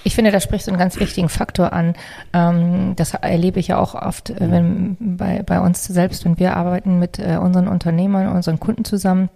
Ich 0.05 0.15
finde, 0.15 0.31
da 0.31 0.41
sprichst 0.41 0.67
du 0.67 0.71
einen 0.71 0.79
ganz 0.79 0.99
wichtigen 0.99 1.29
Faktor 1.29 1.73
an. 1.73 1.95
Ähm, 2.33 2.95
das 2.97 3.15
erlebe 3.15 3.61
ich 3.61 3.69
ja 3.69 3.79
auch 3.79 3.95
oft 3.95 4.31
äh, 4.31 4.51
wenn, 4.51 4.97
bei, 4.99 5.43
bei 5.43 5.61
uns 5.61 5.85
selbst, 5.85 6.25
wenn 6.25 6.39
wir 6.39 6.57
arbeiten 6.57 6.99
mit 6.99 7.19
äh, 7.19 7.39
unseren 7.41 7.69
Unternehmern, 7.69 8.29
unseren 8.29 8.61
Kunden 8.61 8.85
zusammen. 8.85 9.31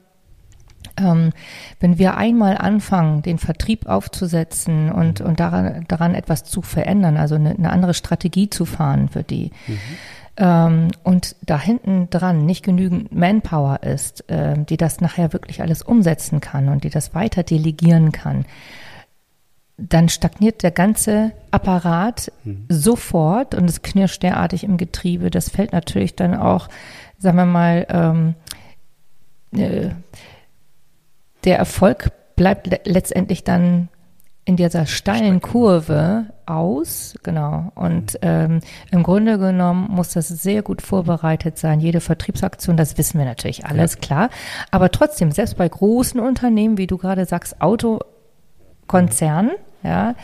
Ähm, 0.96 1.32
wenn 1.80 1.98
wir 1.98 2.16
einmal 2.16 2.56
anfangen, 2.56 3.22
den 3.22 3.38
Vertrieb 3.38 3.86
aufzusetzen 3.86 4.92
und, 4.92 5.20
und 5.20 5.40
daran, 5.40 5.86
daran 5.88 6.14
etwas 6.14 6.44
zu 6.44 6.62
verändern, 6.62 7.16
also 7.16 7.34
eine, 7.34 7.50
eine 7.50 7.70
andere 7.70 7.94
Strategie 7.94 8.48
zu 8.48 8.64
fahren 8.64 9.08
für 9.08 9.24
die, 9.24 9.50
mhm 9.66 9.78
ähm, 10.36 10.88
und 11.02 11.36
da 11.42 11.60
hinten 11.60 12.10
dran 12.10 12.44
nicht 12.44 12.64
genügend 12.64 13.14
Manpower 13.14 13.82
ist, 13.82 14.28
äh, 14.28 14.54
die 14.64 14.76
das 14.76 15.00
nachher 15.00 15.32
wirklich 15.32 15.62
alles 15.62 15.82
umsetzen 15.82 16.40
kann 16.40 16.68
und 16.68 16.84
die 16.84 16.90
das 16.90 17.14
weiter 17.14 17.42
delegieren 17.42 18.10
kann, 18.12 18.44
dann 19.76 20.08
stagniert 20.08 20.62
der 20.62 20.70
ganze 20.70 21.32
Apparat 21.50 22.32
mhm. 22.44 22.66
sofort 22.68 23.54
und 23.54 23.68
es 23.68 23.82
knirscht 23.82 24.22
derartig 24.22 24.64
im 24.64 24.76
Getriebe. 24.76 25.30
Das 25.30 25.48
fällt 25.48 25.72
natürlich 25.72 26.14
dann 26.14 26.34
auch, 26.34 26.68
sagen 27.18 27.36
wir 27.36 27.46
mal, 27.46 27.86
ähm, 27.88 28.34
äh, 29.52 29.90
der 31.44 31.58
Erfolg 31.58 32.12
bleibt 32.36 32.66
le 32.66 32.80
letztendlich 32.84 33.44
dann 33.44 33.88
in 34.46 34.56
dieser 34.56 34.84
steilen 34.86 35.40
Kurve 35.40 36.26
aus, 36.44 37.14
genau. 37.22 37.72
Und 37.74 38.18
ähm, 38.20 38.60
im 38.90 39.02
Grunde 39.02 39.38
genommen 39.38 39.88
muss 39.90 40.12
das 40.12 40.28
sehr 40.28 40.62
gut 40.62 40.82
vorbereitet 40.82 41.56
sein. 41.56 41.80
Jede 41.80 42.00
Vertriebsaktion, 42.00 42.76
das 42.76 42.98
wissen 42.98 43.18
wir 43.18 43.24
natürlich 43.24 43.64
alles, 43.64 43.94
ja. 43.94 44.00
klar. 44.00 44.30
Aber 44.70 44.90
trotzdem, 44.90 45.30
selbst 45.30 45.56
bei 45.56 45.66
großen 45.66 46.20
Unternehmen, 46.20 46.76
wie 46.76 46.86
du 46.86 46.98
gerade 46.98 47.24
sagst, 47.24 47.62
Autokonzernen, 47.62 49.52
ja, 49.82 50.14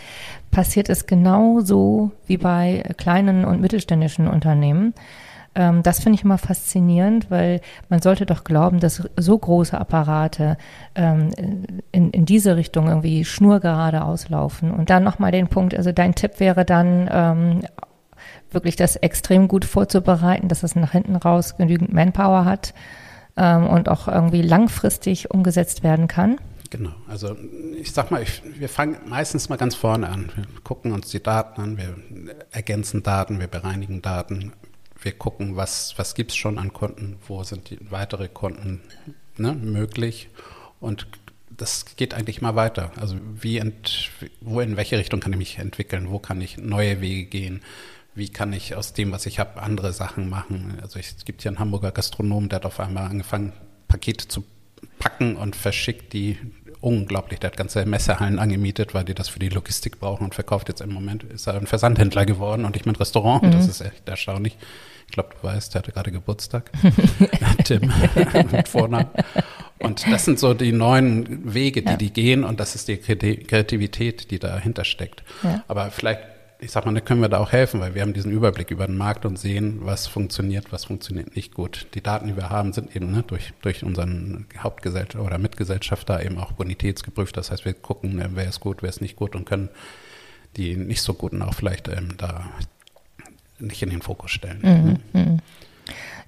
passiert 0.51 0.91
es 0.91 1.07
genauso 1.07 2.11
wie 2.27 2.37
bei 2.37 2.83
kleinen 2.99 3.45
und 3.45 3.61
mittelständischen 3.61 4.29
Unternehmen. 4.29 4.95
Ähm, 5.55 5.83
das 5.83 6.01
finde 6.01 6.17
ich 6.17 6.25
immer 6.25 6.39
faszinierend, 6.39 7.31
weil 7.31 7.61
man 7.89 8.01
sollte 8.01 8.27
doch 8.27 8.45
glauben, 8.45 8.81
dass 8.81 9.09
so 9.17 9.39
große 9.39 9.79
Apparate 9.79 10.57
ähm, 10.95 11.31
in, 11.93 12.11
in 12.11 12.25
diese 12.25 12.57
Richtung 12.57 12.89
irgendwie 12.89 13.25
schnurgerade 13.25 14.05
auslaufen. 14.05 14.71
Und 14.71 14.91
dann 14.91 15.03
nochmal 15.03 15.33
den 15.33 15.49
Punkt, 15.49 15.75
also 15.75 15.93
dein 15.93 16.15
Tipp 16.15 16.39
wäre 16.39 16.65
dann, 16.65 17.09
ähm, 17.13 17.61
wirklich 18.53 18.77
das 18.77 18.97
extrem 18.97 19.49
gut 19.49 19.65
vorzubereiten, 19.65 20.49
dass 20.49 20.63
es 20.63 20.77
nach 20.77 20.93
hinten 20.93 21.17
raus 21.17 21.57
genügend 21.57 21.93
Manpower 21.93 22.45
hat 22.45 22.75
ähm, 23.37 23.67
und 23.67 23.89
auch 23.89 24.09
irgendwie 24.09 24.43
langfristig 24.43 25.31
umgesetzt 25.31 25.83
werden 25.83 26.09
kann. 26.09 26.39
Genau, 26.71 26.93
also 27.09 27.37
ich 27.77 27.93
sag 27.93 28.11
mal, 28.13 28.23
ich, 28.23 28.43
wir 28.59 28.69
fangen 28.69 28.97
meistens 29.07 29.49
mal 29.49 29.57
ganz 29.57 29.75
vorne 29.75 30.09
an. 30.09 30.31
Wir 30.37 30.45
gucken 30.63 30.93
uns 30.93 31.09
die 31.11 31.23
Daten 31.23 31.61
an, 31.61 31.77
wir 31.77 31.97
ergänzen 32.53 33.03
Daten, 33.03 33.41
wir 33.41 33.49
bereinigen 33.49 34.03
Daten, 34.03 34.53
wir 35.03 35.13
gucken, 35.13 35.57
was, 35.57 35.95
was 35.97 36.15
gibt 36.15 36.31
es 36.31 36.37
schon 36.37 36.59
an 36.59 36.73
Kunden, 36.73 37.19
wo 37.27 37.43
sind 37.43 37.71
die 37.71 37.79
weitere 37.91 38.29
Kunden 38.29 38.81
ne, 39.37 39.53
möglich 39.53 40.29
und 40.81 41.07
das 41.51 41.85
geht 41.97 42.15
eigentlich 42.15 42.41
mal 42.41 42.57
weiter. 42.57 42.93
Also 42.97 43.17
wie 43.35 43.59
ent, 43.59 44.11
wo 44.41 44.61
in 44.61 44.77
welche 44.77 44.99
Richtung 44.99 45.21
kann 45.21 45.33
ich 45.33 45.39
mich 45.39 45.59
entwickeln, 45.59 46.11
wo 46.11 46.19
kann 46.19 46.41
ich 46.41 46.57
neue 46.57 47.01
Wege 47.01 47.25
gehen, 47.25 47.63
wie 48.15 48.29
kann 48.29 48.53
ich 48.53 48.75
aus 48.75 48.93
dem, 48.93 49.13
was 49.13 49.27
ich 49.27 49.39
habe, 49.39 49.63
andere 49.63 49.93
Sachen 49.93 50.29
machen. 50.29 50.79
Also 50.83 50.99
ich, 50.99 51.15
es 51.17 51.25
gibt 51.25 51.43
hier 51.43 51.51
einen 51.51 51.59
Hamburger 51.59 51.93
Gastronom, 51.93 52.49
der 52.49 52.57
hat 52.57 52.67
auf 52.67 52.81
einmal 52.81 53.07
angefangen, 53.07 53.53
Pakete 53.89 54.29
zu 54.29 54.45
packen 54.99 55.37
und 55.37 55.57
verschickt 55.57 56.13
die 56.13 56.39
unglaublich. 56.81 57.41
Der 57.41 57.51
hat 57.51 57.57
ganze 57.57 57.85
Messehallen 57.85 58.39
angemietet, 58.39 58.95
weil 58.95 59.05
die 59.05 59.15
das 59.15 59.29
für 59.29 59.39
die 59.39 59.49
Logistik 59.49 60.01
brauchen 60.01 60.25
und 60.25 60.35
verkauft 60.35 60.69
jetzt 60.69 60.81
im 60.81 60.93
Moment, 60.93 61.25
ist 61.25 61.47
er 61.47 61.55
ein 61.55 61.67
Versandhändler 61.67 62.27
geworden 62.27 62.65
und 62.65 62.77
ich 62.77 62.87
mein 62.87 62.97
Restaurant. 62.97 63.43
Mhm. 63.43 63.53
Das 63.53 63.69
ist 63.69 63.81
echt 63.81 64.09
erstaunlich. 64.09 64.57
Ich 65.07 65.13
glaube, 65.13 65.31
du 65.41 65.47
weißt, 65.47 65.75
der 65.75 65.81
hatte 65.81 65.93
gerade 65.93 66.13
Geburtstag. 66.13 66.71
Tim 67.65 67.93
mit 68.53 68.69
Vornamen. 68.69 69.09
Und 69.79 70.07
das 70.11 70.25
sind 70.25 70.39
so 70.39 70.55
die 70.55 70.73
neuen 70.73 71.53
Wege, 71.53 71.83
die 71.83 71.91
ja. 71.91 71.97
die 71.97 72.13
gehen 72.13 72.45
und 72.45 72.61
das 72.61 72.75
ist 72.75 72.87
die 72.89 72.97
Kreativität, 72.99 74.31
die 74.31 74.39
dahinter 74.39 74.85
steckt. 74.85 75.25
Ja. 75.43 75.65
Aber 75.69 75.91
vielleicht 75.91 76.21
ich 76.61 76.71
sag 76.71 76.85
mal, 76.85 76.95
da 76.95 77.01
können 77.01 77.23
wir 77.23 77.29
da 77.29 77.39
auch 77.39 77.53
helfen, 77.53 77.81
weil 77.81 77.95
wir 77.95 78.03
haben 78.03 78.13
diesen 78.13 78.33
Überblick 78.33 78.71
über 78.71 78.87
den 78.87 78.97
Markt 78.97 79.25
und 79.25 79.39
sehen, 79.39 79.81
was 79.83 80.07
funktioniert, 80.07 80.73
was 80.73 80.85
funktioniert 80.85 81.35
nicht 81.35 81.55
gut. 81.55 81.87
Die 81.95 82.03
Daten, 82.03 82.29
die 82.29 82.37
wir 82.37 82.51
haben, 82.51 82.73
sind 82.73 82.95
eben 82.95 83.11
ne, 83.11 83.23
durch, 83.27 83.55
durch 83.63 83.83
unseren 83.83 84.47
Hauptgesellschaft 84.59 85.25
oder 85.25 85.39
Mitgesellschafter 85.39 86.23
eben 86.25 86.39
auch 86.39 86.53
bonitätsgeprüft. 86.53 87.37
Das 87.37 87.51
heißt, 87.51 87.65
wir 87.65 87.73
gucken, 87.73 88.17
ne, 88.17 88.31
wer 88.35 88.47
ist 88.47 88.61
gut, 88.61 88.83
wer 88.83 88.91
ist 88.91 89.01
nicht 89.01 89.17
gut 89.17 89.35
und 89.35 89.47
können 89.47 89.71
die 90.57 90.77
nicht 90.77 91.03
so 91.03 91.15
guten 91.15 91.43
auch 91.43 91.55
vielleicht 91.55 91.89
ähm, 91.89 92.17
da 92.19 92.45
nicht 93.59 93.83
in 93.83 93.91
den 93.91 94.03
Fokus 94.03 94.31
stellen. 94.31 95.01
Mhm. 95.15 95.21
Mhm. 95.21 95.39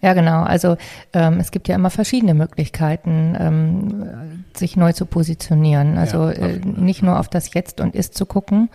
Ja, 0.01 0.15
genau. 0.15 0.43
Also 0.43 0.77
ähm, 1.13 1.39
es 1.41 1.51
gibt 1.51 1.69
ja 1.69 1.77
immer 1.77 1.91
verschiedene 1.91 2.35
Möglichkeiten, 2.35 3.37
ähm, 3.39 4.45
sich 4.55 4.77
neu 4.77 4.93
zu 4.93 5.07
positionieren. 5.07 5.97
Also 5.97 6.29
ja, 6.29 6.33
äh, 6.33 6.59
nicht 6.59 7.03
nur 7.03 7.21
auf 7.21 7.29
das 7.29 7.55
Jetzt 7.55 7.81
und 7.81 7.95
Ist 7.95 8.15
zu 8.15 8.27
gucken, 8.27 8.69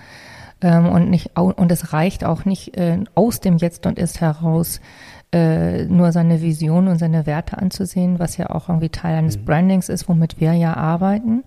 ähm, 0.61 0.89
und, 0.89 1.09
nicht, 1.09 1.37
und 1.37 1.71
es 1.71 1.93
reicht 1.93 2.23
auch 2.23 2.45
nicht 2.45 2.77
äh, 2.77 2.99
aus 3.15 3.39
dem 3.39 3.57
Jetzt 3.57 3.85
und 3.85 3.99
Ist 3.99 4.21
heraus 4.21 4.79
äh, 5.31 5.85
nur 5.85 6.11
seine 6.11 6.41
Vision 6.41 6.87
und 6.87 6.99
seine 6.99 7.25
Werte 7.25 7.57
anzusehen, 7.57 8.19
was 8.19 8.37
ja 8.37 8.49
auch 8.49 8.69
irgendwie 8.69 8.89
Teil 8.89 9.15
eines 9.15 9.37
mhm. 9.37 9.45
Brandings 9.45 9.89
ist, 9.89 10.07
womit 10.07 10.39
wir 10.39 10.53
ja 10.53 10.75
arbeiten. 10.75 11.43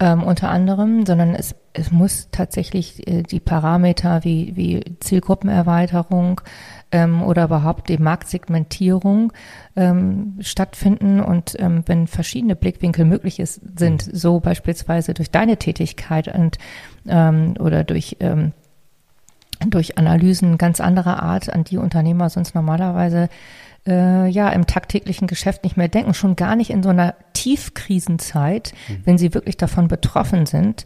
Ähm, 0.00 0.22
unter 0.22 0.48
anderem, 0.50 1.04
sondern 1.06 1.34
es, 1.34 1.56
es 1.72 1.90
muss 1.90 2.28
tatsächlich 2.30 3.08
äh, 3.08 3.24
die 3.24 3.40
Parameter 3.40 4.22
wie, 4.22 4.54
wie 4.54 4.96
Zielgruppenerweiterung, 5.00 6.40
ähm, 6.90 7.22
oder 7.22 7.44
überhaupt 7.44 7.88
die 7.88 7.98
Marktsegmentierung 7.98 9.32
ähm, 9.76 10.36
stattfinden. 10.40 11.20
Und 11.20 11.56
ähm, 11.58 11.82
wenn 11.86 12.06
verschiedene 12.06 12.56
Blickwinkel 12.56 13.04
möglich 13.04 13.40
ist, 13.40 13.60
sind, 13.78 14.06
mhm. 14.06 14.14
so 14.14 14.40
beispielsweise 14.40 15.14
durch 15.14 15.30
deine 15.30 15.56
Tätigkeit 15.56 16.28
und 16.28 16.58
ähm, 17.06 17.54
oder 17.58 17.84
durch 17.84 18.16
ähm, 18.20 18.52
durch 19.66 19.98
Analysen 19.98 20.56
ganz 20.56 20.80
anderer 20.80 21.20
Art, 21.20 21.52
an 21.52 21.64
die 21.64 21.78
Unternehmer 21.78 22.30
sonst 22.30 22.54
normalerweise 22.54 23.28
äh, 23.88 24.28
ja 24.28 24.50
im 24.50 24.66
tagtäglichen 24.66 25.26
Geschäft 25.26 25.64
nicht 25.64 25.76
mehr 25.76 25.88
denken, 25.88 26.14
schon 26.14 26.36
gar 26.36 26.54
nicht 26.54 26.70
in 26.70 26.82
so 26.82 26.90
einer 26.90 27.14
Tiefkrisenzeit, 27.32 28.72
mhm. 28.88 29.02
wenn 29.04 29.18
sie 29.18 29.34
wirklich 29.34 29.56
davon 29.56 29.88
betroffen 29.88 30.46
sind, 30.46 30.84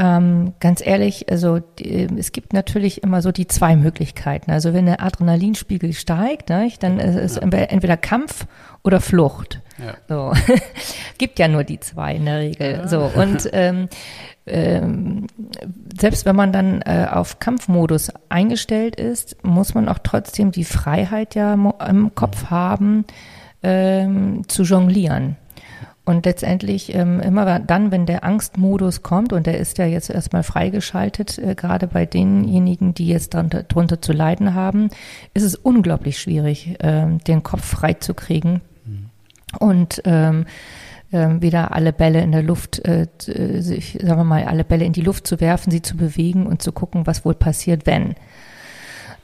ähm, 0.00 0.54
ganz 0.60 0.84
ehrlich, 0.84 1.30
also 1.30 1.58
die, 1.58 2.08
es 2.16 2.32
gibt 2.32 2.54
natürlich 2.54 3.02
immer 3.02 3.20
so 3.20 3.32
die 3.32 3.46
zwei 3.46 3.76
Möglichkeiten. 3.76 4.50
Also 4.50 4.72
wenn 4.72 4.86
der 4.86 5.02
Adrenalinspiegel 5.02 5.92
steigt, 5.92 6.48
ne, 6.48 6.72
dann 6.80 6.98
ist 6.98 7.16
es 7.16 7.36
entweder 7.36 7.98
Kampf 7.98 8.46
oder 8.82 9.00
Flucht. 9.00 9.60
Ja. 9.78 9.94
So. 10.08 10.32
gibt 11.18 11.38
ja 11.38 11.48
nur 11.48 11.64
die 11.64 11.80
zwei 11.80 12.14
in 12.14 12.24
der 12.24 12.38
Regel. 12.38 12.72
Ja. 12.72 12.88
So 12.88 13.10
und 13.14 13.48
ähm, 13.52 13.88
ähm, 14.46 15.26
selbst 15.98 16.24
wenn 16.24 16.36
man 16.36 16.52
dann 16.52 16.82
äh, 16.82 17.06
auf 17.10 17.38
Kampfmodus 17.38 18.12
eingestellt 18.28 18.96
ist, 18.96 19.36
muss 19.44 19.74
man 19.74 19.88
auch 19.88 19.98
trotzdem 20.02 20.50
die 20.50 20.64
Freiheit 20.64 21.34
ja 21.34 21.54
im 21.54 22.14
Kopf 22.14 22.44
mhm. 22.44 22.50
haben, 22.50 23.04
ähm, 23.62 24.48
zu 24.48 24.62
jonglieren. 24.62 25.36
Und 26.06 26.24
letztendlich 26.24 26.92
ähm, 26.94 27.20
immer 27.20 27.60
dann, 27.60 27.92
wenn 27.92 28.06
der 28.06 28.24
Angstmodus 28.24 29.02
kommt, 29.02 29.32
und 29.32 29.46
der 29.46 29.58
ist 29.58 29.78
ja 29.78 29.84
jetzt 29.84 30.10
erstmal 30.10 30.42
freigeschaltet, 30.42 31.38
äh, 31.38 31.54
gerade 31.54 31.86
bei 31.86 32.06
denjenigen, 32.06 32.94
die 32.94 33.06
jetzt 33.06 33.34
darunter, 33.34 33.62
darunter, 33.62 34.00
zu 34.00 34.12
leiden 34.12 34.54
haben, 34.54 34.88
ist 35.34 35.44
es 35.44 35.54
unglaublich 35.54 36.18
schwierig, 36.18 36.82
äh, 36.82 37.06
den 37.28 37.42
Kopf 37.42 37.64
frei 37.64 37.92
zu 37.92 38.14
kriegen 38.14 38.54
mhm. 38.54 38.69
Und 39.58 40.02
ähm, 40.04 40.46
äh, 41.10 41.28
wieder 41.40 41.74
alle 41.74 41.92
Bälle 41.92 42.20
in 42.20 42.32
der 42.32 42.42
Luft, 42.42 42.86
äh, 42.86 43.06
sich, 43.18 43.98
sagen 44.00 44.20
wir 44.20 44.24
mal, 44.24 44.44
alle 44.44 44.64
Bälle 44.64 44.84
in 44.84 44.92
die 44.92 45.02
Luft 45.02 45.26
zu 45.26 45.40
werfen, 45.40 45.70
sie 45.70 45.82
zu 45.82 45.96
bewegen 45.96 46.46
und 46.46 46.62
zu 46.62 46.72
gucken, 46.72 47.06
was 47.06 47.24
wohl 47.24 47.34
passiert, 47.34 47.86
wenn. 47.86 48.14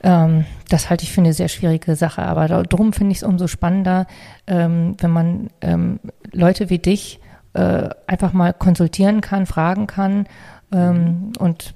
Ähm, 0.03 0.45
das 0.69 0.89
halte 0.89 1.03
ich 1.03 1.11
für 1.11 1.21
eine 1.21 1.33
sehr 1.33 1.47
schwierige 1.47 1.95
Sache. 1.95 2.23
Aber 2.23 2.47
darum 2.47 2.93
finde 2.93 3.11
ich 3.11 3.19
es 3.19 3.23
umso 3.23 3.47
spannender, 3.47 4.07
ähm, 4.45 4.95
wenn 4.99 5.11
man 5.11 5.49
ähm, 5.61 5.99
Leute 6.31 6.69
wie 6.69 6.79
dich 6.79 7.19
äh, 7.53 7.89
einfach 8.05 8.33
mal 8.33 8.53
konsultieren 8.53 9.21
kann, 9.21 9.45
fragen 9.45 9.87
kann 9.87 10.27
ähm, 10.71 11.31
und 11.39 11.73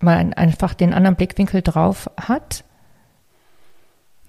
mal 0.00 0.32
einfach 0.34 0.74
den 0.74 0.94
anderen 0.94 1.16
Blickwinkel 1.16 1.62
drauf 1.62 2.10
hat. 2.16 2.64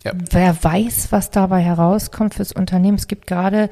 Ja. 0.03 0.13
Wer 0.31 0.63
weiß, 0.63 1.11
was 1.11 1.29
dabei 1.29 1.61
herauskommt 1.61 2.33
fürs 2.33 2.51
Unternehmen. 2.51 2.97
Es 2.97 3.07
gibt 3.07 3.27
gerade 3.27 3.69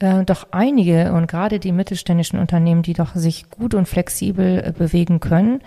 äh, 0.00 0.24
doch 0.24 0.48
einige 0.50 1.12
und 1.12 1.28
gerade 1.28 1.60
die 1.60 1.72
mittelständischen 1.72 2.38
Unternehmen, 2.38 2.82
die 2.82 2.94
doch 2.94 3.14
sich 3.14 3.50
gut 3.50 3.74
und 3.74 3.86
flexibel 3.86 4.64
äh, 4.66 4.72
bewegen 4.72 5.20
können 5.20 5.60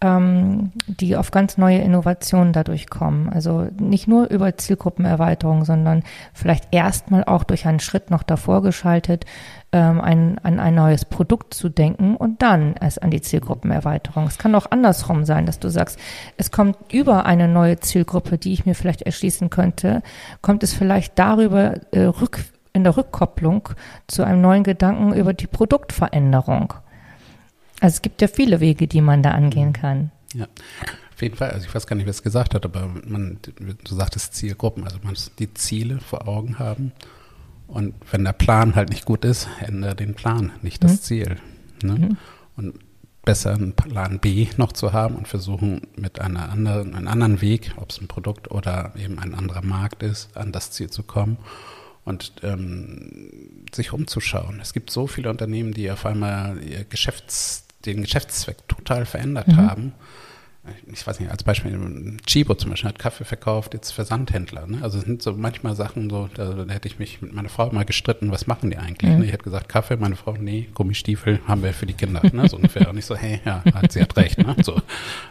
ähm, 0.00 0.72
die 0.86 1.16
auf 1.16 1.30
ganz 1.30 1.56
neue 1.56 1.78
Innovationen 1.78 2.52
dadurch 2.52 2.88
kommen. 2.88 3.30
Also 3.30 3.68
nicht 3.78 4.06
nur 4.06 4.28
über 4.28 4.56
Zielgruppenerweiterung, 4.56 5.64
sondern 5.64 6.02
vielleicht 6.34 6.68
erstmal 6.70 7.24
auch 7.24 7.44
durch 7.44 7.66
einen 7.66 7.80
Schritt 7.80 8.10
noch 8.10 8.22
davor 8.22 8.62
geschaltet, 8.62 9.24
ähm, 9.72 10.00
ein, 10.00 10.38
an 10.42 10.60
ein 10.60 10.74
neues 10.74 11.06
Produkt 11.06 11.54
zu 11.54 11.68
denken 11.68 12.14
und 12.16 12.42
dann 12.42 12.74
erst 12.80 13.02
an 13.02 13.10
die 13.10 13.22
Zielgruppenerweiterung. 13.22 14.26
Es 14.26 14.38
kann 14.38 14.54
auch 14.54 14.70
andersrum 14.70 15.24
sein, 15.24 15.46
dass 15.46 15.58
du 15.60 15.70
sagst, 15.70 15.98
es 16.36 16.50
kommt 16.50 16.76
über 16.92 17.24
eine 17.24 17.48
neue 17.48 17.80
Zielgruppe, 17.80 18.36
die 18.36 18.52
ich 18.52 18.66
mir 18.66 18.74
vielleicht 18.74 19.02
erschließen 19.02 19.48
könnte, 19.48 20.02
kommt 20.42 20.62
es 20.62 20.74
vielleicht 20.74 21.18
darüber 21.18 21.74
äh, 21.92 22.02
rück, 22.02 22.44
in 22.74 22.84
der 22.84 22.98
Rückkopplung 22.98 23.70
zu 24.06 24.24
einem 24.24 24.42
neuen 24.42 24.62
Gedanken 24.62 25.14
über 25.14 25.32
die 25.32 25.46
Produktveränderung. 25.46 26.74
Also 27.80 27.96
es 27.96 28.02
gibt 28.02 28.22
ja 28.22 28.28
viele 28.28 28.60
Wege, 28.60 28.86
die 28.86 29.00
man 29.00 29.22
da 29.22 29.32
angehen 29.32 29.72
kann. 29.72 30.10
Ja, 30.34 30.46
auf 31.14 31.22
jeden 31.22 31.36
Fall. 31.36 31.50
Also 31.50 31.66
ich 31.66 31.74
weiß 31.74 31.86
gar 31.86 31.96
nicht, 31.96 32.06
wer 32.06 32.10
es 32.10 32.22
gesagt 32.22 32.54
hat, 32.54 32.64
aber 32.64 32.90
man, 33.06 33.38
du 33.58 33.94
sagtest 33.94 34.34
Zielgruppen, 34.34 34.84
also 34.84 34.98
man 35.02 35.10
muss 35.10 35.30
die 35.38 35.52
Ziele 35.54 35.98
vor 36.00 36.28
Augen 36.28 36.58
haben. 36.58 36.92
Und 37.68 37.94
wenn 38.10 38.24
der 38.24 38.32
Plan 38.32 38.74
halt 38.74 38.90
nicht 38.90 39.04
gut 39.04 39.24
ist, 39.24 39.48
ändere 39.60 39.96
den 39.96 40.14
Plan, 40.14 40.52
nicht 40.62 40.84
das 40.84 40.92
mhm. 40.92 41.00
Ziel. 41.00 41.36
Ne? 41.82 41.94
Mhm. 41.94 42.16
Und 42.56 42.74
besser 43.24 43.54
einen 43.54 43.72
Plan 43.72 44.20
B 44.20 44.46
noch 44.56 44.72
zu 44.72 44.92
haben 44.92 45.16
und 45.16 45.26
versuchen 45.26 45.82
mit 45.96 46.20
einer 46.20 46.48
anderen, 46.48 46.94
einem 46.94 47.08
anderen 47.08 47.40
Weg, 47.40 47.72
ob 47.76 47.90
es 47.90 48.00
ein 48.00 48.06
Produkt 48.06 48.50
oder 48.50 48.92
eben 48.96 49.18
ein 49.18 49.34
anderer 49.34 49.64
Markt 49.64 50.02
ist, 50.02 50.34
an 50.36 50.52
das 50.52 50.70
Ziel 50.70 50.90
zu 50.90 51.02
kommen 51.02 51.36
und 52.04 52.32
ähm, 52.42 53.66
sich 53.74 53.92
umzuschauen. 53.92 54.60
Es 54.60 54.72
gibt 54.72 54.90
so 54.90 55.08
viele 55.08 55.28
Unternehmen, 55.28 55.72
die 55.72 55.90
auf 55.90 56.06
einmal 56.06 56.62
ihr 56.62 56.84
Geschäfts 56.84 57.65
den 57.94 58.02
Geschäftszweck 58.02 58.68
total 58.68 59.06
verändert 59.06 59.48
mhm. 59.48 59.56
haben. 59.56 59.92
Ich 60.92 61.06
weiß 61.06 61.20
nicht, 61.20 61.30
als 61.30 61.44
Beispiel, 61.44 62.18
Chibo 62.26 62.54
zum 62.54 62.70
Beispiel 62.70 62.88
hat 62.88 62.98
Kaffee 62.98 63.24
verkauft, 63.24 63.74
jetzt 63.74 63.92
Versandhändler. 63.92 64.66
Ne? 64.66 64.78
Also 64.82 64.98
es 64.98 65.04
sind 65.04 65.22
so 65.22 65.32
manchmal 65.32 65.76
Sachen 65.76 66.10
so, 66.10 66.28
da, 66.34 66.54
da, 66.54 66.72
hätte 66.72 66.88
ich 66.88 66.98
mich 66.98 67.22
mit 67.22 67.32
meiner 67.32 67.48
Frau 67.48 67.70
mal 67.70 67.84
gestritten, 67.84 68.32
was 68.32 68.48
machen 68.48 68.70
die 68.70 68.76
eigentlich? 68.76 69.10
Mhm. 69.10 69.18
Ne? 69.18 69.24
Ich 69.26 69.32
hätte 69.32 69.44
gesagt, 69.44 69.68
Kaffee, 69.68 69.96
meine 69.96 70.16
Frau, 70.16 70.32
nee, 70.32 70.68
Gummistiefel 70.74 71.40
haben 71.46 71.62
wir 71.62 71.72
für 71.72 71.86
die 71.86 71.92
Kinder. 71.92 72.20
Ne? 72.32 72.48
So 72.48 72.56
ungefähr. 72.56 72.90
Und 72.90 72.98
ich 72.98 73.06
so, 73.06 73.14
hey, 73.14 73.40
ja, 73.44 73.62
sie 73.88 74.02
hat 74.02 74.16
recht. 74.16 74.38
Ne? 74.38 74.56
So, 74.62 74.80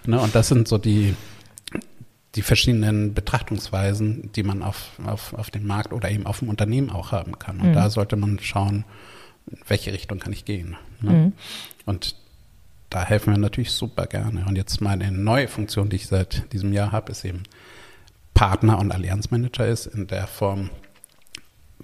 ne? 0.06 0.20
Und 0.22 0.34
das 0.36 0.48
sind 0.48 0.68
so 0.68 0.78
die, 0.78 1.16
die 2.36 2.42
verschiedenen 2.42 3.14
Betrachtungsweisen, 3.14 4.32
die 4.34 4.44
man 4.44 4.64
auf, 4.64 4.92
auf, 5.06 5.34
auf 5.34 5.52
dem 5.52 5.68
Markt 5.68 5.94
oder 5.94 6.10
eben 6.12 6.26
auf 6.26 6.40
dem 6.40 6.50
Unternehmen 6.50 6.90
auch 6.90 7.12
haben 7.12 7.40
kann. 7.40 7.60
Und 7.60 7.70
mhm. 7.70 7.74
da 7.74 7.90
sollte 7.90 8.16
man 8.16 8.40
schauen, 8.40 8.86
in 9.52 9.58
welche 9.68 9.94
Richtung 9.94 10.20
kann 10.20 10.34
ich 10.34 10.46
gehen. 10.46 10.76
Ne? 11.02 11.12
Mhm. 11.12 11.34
Und 11.86 12.16
da 12.96 13.04
helfen 13.04 13.34
wir 13.34 13.38
natürlich 13.38 13.74
super 13.74 14.06
gerne. 14.06 14.46
Und 14.48 14.56
jetzt 14.56 14.80
meine 14.80 15.12
neue 15.12 15.50
Funktion, 15.50 15.90
die 15.90 15.98
ich 15.98 16.08
seit 16.08 16.54
diesem 16.54 16.72
Jahr 16.72 16.94
habe, 16.94 17.12
ist 17.12 17.26
eben 17.26 17.44
Partner 18.34 18.80
und 18.80 18.94
Allianzmanager 18.94 19.68
ist 19.68 19.86
in 19.86 20.08
der 20.08 20.28
Form 20.28 20.70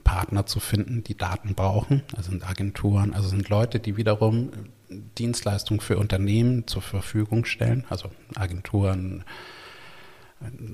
Partner 0.06 0.46
zu 0.46 0.62
finden, 0.62 1.04
die 1.04 1.18
Daten 1.18 1.54
brauchen. 1.54 2.02
Also 2.16 2.32
sind 2.32 2.50
Agenturen, 2.50 3.14
also 3.14 3.28
sind 3.28 3.50
Leute, 3.50 3.82
die 3.82 3.98
wiederum 3.98 4.52
Dienstleistungen 4.90 5.82
für 5.82 5.98
Unternehmen 5.98 6.66
zur 6.66 6.82
Verfügung 6.82 7.44
stellen, 7.44 7.84
also 7.90 8.10
Agenturen, 8.36 9.26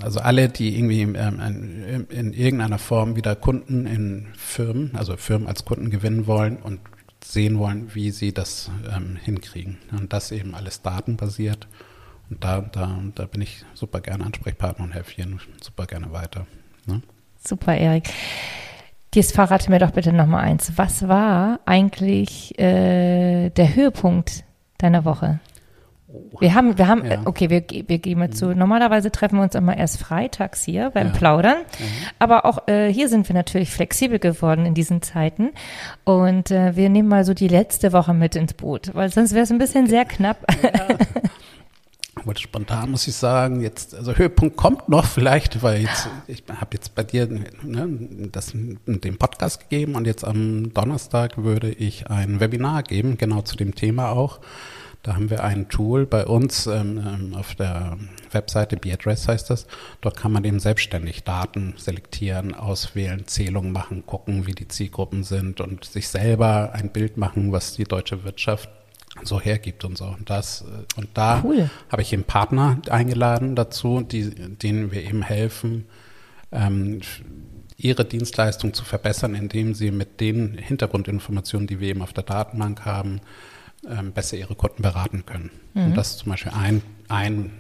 also 0.01 0.19
alle, 0.19 0.49
die 0.49 0.77
irgendwie 0.77 1.01
ähm, 1.01 2.05
in 2.09 2.33
irgendeiner 2.33 2.77
Form 2.77 3.15
wieder 3.15 3.35
Kunden 3.35 3.87
in 3.87 4.27
Firmen, 4.37 4.95
also 4.95 5.17
Firmen 5.17 5.47
als 5.47 5.65
Kunden 5.65 5.89
gewinnen 5.89 6.27
wollen 6.27 6.57
und 6.57 6.79
sehen 7.31 7.59
wollen, 7.59 7.93
wie 7.93 8.11
sie 8.11 8.33
das 8.33 8.71
ähm, 8.95 9.15
hinkriegen. 9.15 9.77
Und 9.91 10.13
das 10.13 10.31
eben 10.31 10.55
alles 10.55 10.81
datenbasiert. 10.81 11.67
Und 12.29 12.43
da, 12.43 12.61
da, 12.61 12.99
da 13.15 13.25
bin 13.25 13.41
ich 13.41 13.63
super 13.73 14.01
gerne 14.01 14.25
Ansprechpartner 14.25 14.85
und 14.85 14.93
helfe 14.93 15.21
Ihnen 15.21 15.39
super 15.61 15.85
gerne 15.85 16.11
weiter. 16.11 16.45
Ne? 16.85 17.01
Super, 17.37 17.75
Erik. 17.75 18.09
Jetzt 19.13 19.33
verrate 19.33 19.71
mir 19.71 19.79
doch 19.79 19.91
bitte 19.91 20.13
nochmal 20.13 20.43
eins. 20.43 20.73
Was 20.75 21.07
war 21.07 21.59
eigentlich 21.65 22.57
äh, 22.59 23.49
der 23.49 23.75
Höhepunkt 23.75 24.43
deiner 24.77 25.05
Woche? 25.05 25.39
Wir 26.39 26.53
haben, 26.53 26.77
wir 26.77 26.87
haben, 26.87 27.05
ja. 27.05 27.21
okay, 27.25 27.49
wir, 27.49 27.63
wir 27.87 27.97
gehen 27.97 28.19
mal 28.19 28.29
zu. 28.29 28.47
Mhm. 28.47 28.57
Normalerweise 28.57 29.11
treffen 29.11 29.37
wir 29.37 29.43
uns 29.43 29.55
immer 29.55 29.77
erst 29.77 29.99
freitags 29.99 30.63
hier 30.63 30.91
beim 30.91 31.07
ja. 31.07 31.13
Plaudern. 31.13 31.57
Mhm. 31.57 31.83
Aber 32.19 32.45
auch 32.45 32.67
äh, 32.67 32.91
hier 32.91 33.09
sind 33.09 33.27
wir 33.27 33.35
natürlich 33.35 33.69
flexibel 33.71 34.19
geworden 34.19 34.65
in 34.65 34.73
diesen 34.73 35.01
Zeiten. 35.01 35.51
Und 36.03 36.51
äh, 36.51 36.75
wir 36.75 36.89
nehmen 36.89 37.09
mal 37.09 37.23
so 37.25 37.33
die 37.33 37.47
letzte 37.47 37.93
Woche 37.93 38.13
mit 38.13 38.35
ins 38.35 38.53
Boot, 38.53 38.93
weil 38.93 39.11
sonst 39.11 39.33
wäre 39.33 39.43
es 39.43 39.51
ein 39.51 39.57
bisschen 39.57 39.87
sehr 39.87 40.05
knapp. 40.05 40.45
Ja. 40.63 40.97
wollte 42.27 42.41
spontan 42.41 42.91
muss 42.91 43.07
ich 43.07 43.15
sagen, 43.15 43.61
jetzt, 43.61 43.95
also 43.95 44.13
Höhepunkt 44.13 44.57
kommt 44.57 44.89
noch 44.89 45.05
vielleicht, 45.05 45.63
weil 45.63 45.81
jetzt, 45.81 46.09
ich 46.27 46.43
habe 46.49 46.69
jetzt 46.73 46.93
bei 46.93 47.03
dir 47.03 47.27
ne, 47.27 48.29
das, 48.31 48.51
den 48.53 49.17
Podcast 49.17 49.61
gegeben 49.61 49.95
und 49.95 50.05
jetzt 50.05 50.25
am 50.25 50.73
Donnerstag 50.73 51.37
würde 51.37 51.71
ich 51.71 52.09
ein 52.09 52.39
Webinar 52.39 52.83
geben, 52.83 53.17
genau 53.17 53.41
zu 53.41 53.55
dem 53.55 53.73
Thema 53.73 54.09
auch. 54.09 54.39
Da 55.07 55.15
haben 55.15 55.29
wir 55.29 55.41
ein 55.41 55.69
Tool 55.69 56.05
bei 56.05 56.25
uns 56.25 56.67
ähm, 56.67 57.01
ähm 57.01 57.33
auf 57.33 57.55
der 57.55 57.97
Webseite 58.31 58.75
Beaddress 58.75 59.29
heißt 59.29 59.49
das. 59.49 59.65
Dort 60.01 60.17
kann 60.17 60.33
man 60.33 60.43
eben 60.43 60.59
selbstständig 60.59 61.23
Daten 61.23 61.75
selektieren, 61.77 62.53
auswählen, 62.53 63.25
Zählungen 63.25 63.71
machen, 63.71 64.05
gucken, 64.05 64.47
wie 64.47 64.51
die 64.51 64.67
Zielgruppen 64.67 65.23
sind 65.23 65.61
und 65.61 65.85
sich 65.85 66.09
selber 66.09 66.73
ein 66.73 66.89
Bild 66.89 67.15
machen, 67.15 67.53
was 67.53 67.71
die 67.71 67.85
deutsche 67.85 68.25
Wirtschaft 68.25 68.69
so 69.23 69.39
hergibt 69.39 69.85
und 69.85 69.97
so. 69.97 70.07
Und, 70.07 70.29
das, 70.29 70.63
äh, 70.63 70.99
und 70.99 71.07
da 71.13 71.41
cool. 71.45 71.69
habe 71.89 72.01
ich 72.01 72.11
eben 72.11 72.25
Partner 72.25 72.77
eingeladen 72.89 73.55
dazu, 73.55 74.01
die, 74.01 74.29
denen 74.29 74.91
wir 74.91 75.03
eben 75.03 75.21
helfen, 75.21 75.85
ähm, 76.51 76.99
ihre 77.77 78.03
Dienstleistung 78.03 78.73
zu 78.73 78.83
verbessern, 78.83 79.35
indem 79.35 79.73
sie 79.73 79.91
mit 79.91 80.19
den 80.19 80.57
Hintergrundinformationen, 80.57 81.65
die 81.65 81.79
wir 81.79 81.87
eben 81.87 82.01
auf 82.01 82.11
der 82.11 82.25
Datenbank 82.25 82.83
haben, 82.83 83.21
ähm, 83.89 84.11
besser 84.11 84.37
ihre 84.37 84.55
Kunden 84.55 84.81
beraten 84.81 85.25
können. 85.25 85.51
Mhm. 85.73 85.85
Und 85.85 85.95
das 85.95 86.11
ist 86.11 86.19
zum 86.19 86.31
Beispiel 86.31 86.51
ein, 86.53 86.81
ein 87.07 87.51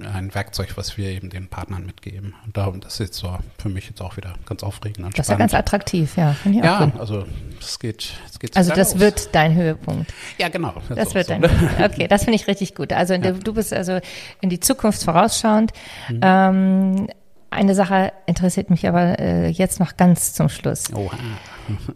ein 0.00 0.34
Werkzeug, 0.34 0.76
was 0.76 0.96
wir 0.96 1.08
eben 1.10 1.30
den 1.30 1.48
Partnern 1.48 1.86
mitgeben. 1.86 2.34
Und 2.44 2.56
darum, 2.56 2.80
das 2.80 2.94
ist 2.94 2.98
jetzt 3.00 3.18
so 3.18 3.36
für 3.58 3.68
mich 3.68 3.86
jetzt 3.86 4.00
auch 4.00 4.16
wieder 4.16 4.34
ganz 4.46 4.62
aufregend. 4.62 5.06
Und 5.06 5.18
das 5.18 5.26
ist 5.26 5.30
ja 5.30 5.36
ganz 5.36 5.54
attraktiv, 5.54 6.16
ja. 6.16 6.34
ja, 6.44 6.90
also 6.98 7.24
es 7.60 7.78
geht, 7.78 8.12
es 8.30 8.38
geht 8.38 8.56
Also 8.56 8.72
das 8.74 8.92
los. 8.94 9.00
wird 9.00 9.34
dein 9.34 9.54
Höhepunkt. 9.54 10.12
Ja, 10.38 10.48
genau. 10.48 10.74
Das, 10.88 10.98
das 10.98 11.14
wird 11.14 11.26
so. 11.26 11.34
dein 11.34 11.42
Höhepunkt. 11.42 11.80
Okay, 11.90 12.08
das 12.08 12.24
finde 12.24 12.36
ich 12.36 12.46
richtig 12.46 12.74
gut. 12.74 12.92
Also 12.92 13.14
ja. 13.14 13.32
du 13.32 13.52
bist 13.52 13.72
also 13.72 14.00
in 14.40 14.50
die 14.50 14.60
Zukunft 14.60 15.02
vorausschauend. 15.02 15.72
Mhm. 16.08 16.20
Ähm, 16.22 17.08
eine 17.50 17.74
Sache 17.74 18.12
interessiert 18.26 18.70
mich 18.70 18.86
aber 18.88 19.18
äh, 19.18 19.48
jetzt 19.48 19.80
noch 19.80 19.96
ganz 19.96 20.32
zum 20.32 20.48
Schluss. 20.48 20.92
Oha. 20.94 21.16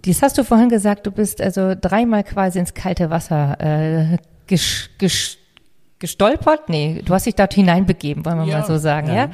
Dies 0.04 0.22
hast 0.22 0.36
du 0.38 0.44
vorhin 0.44 0.68
gesagt, 0.68 1.06
du 1.06 1.10
bist 1.10 1.40
also 1.40 1.74
dreimal 1.80 2.24
quasi 2.24 2.58
ins 2.58 2.74
kalte 2.74 3.10
Wasser 3.10 3.56
äh, 3.60 4.18
gesch, 4.46 4.90
gesch 4.98 5.38
gestolpert? 5.98 6.68
Nee, 6.68 7.02
du 7.04 7.14
hast 7.14 7.26
dich 7.26 7.34
dort 7.34 7.54
hineinbegeben, 7.54 8.24
wollen 8.24 8.38
wir 8.40 8.46
ja, 8.46 8.58
mal 8.58 8.66
so 8.66 8.76
sagen, 8.78 9.08
ja? 9.08 9.14
ja? 9.14 9.30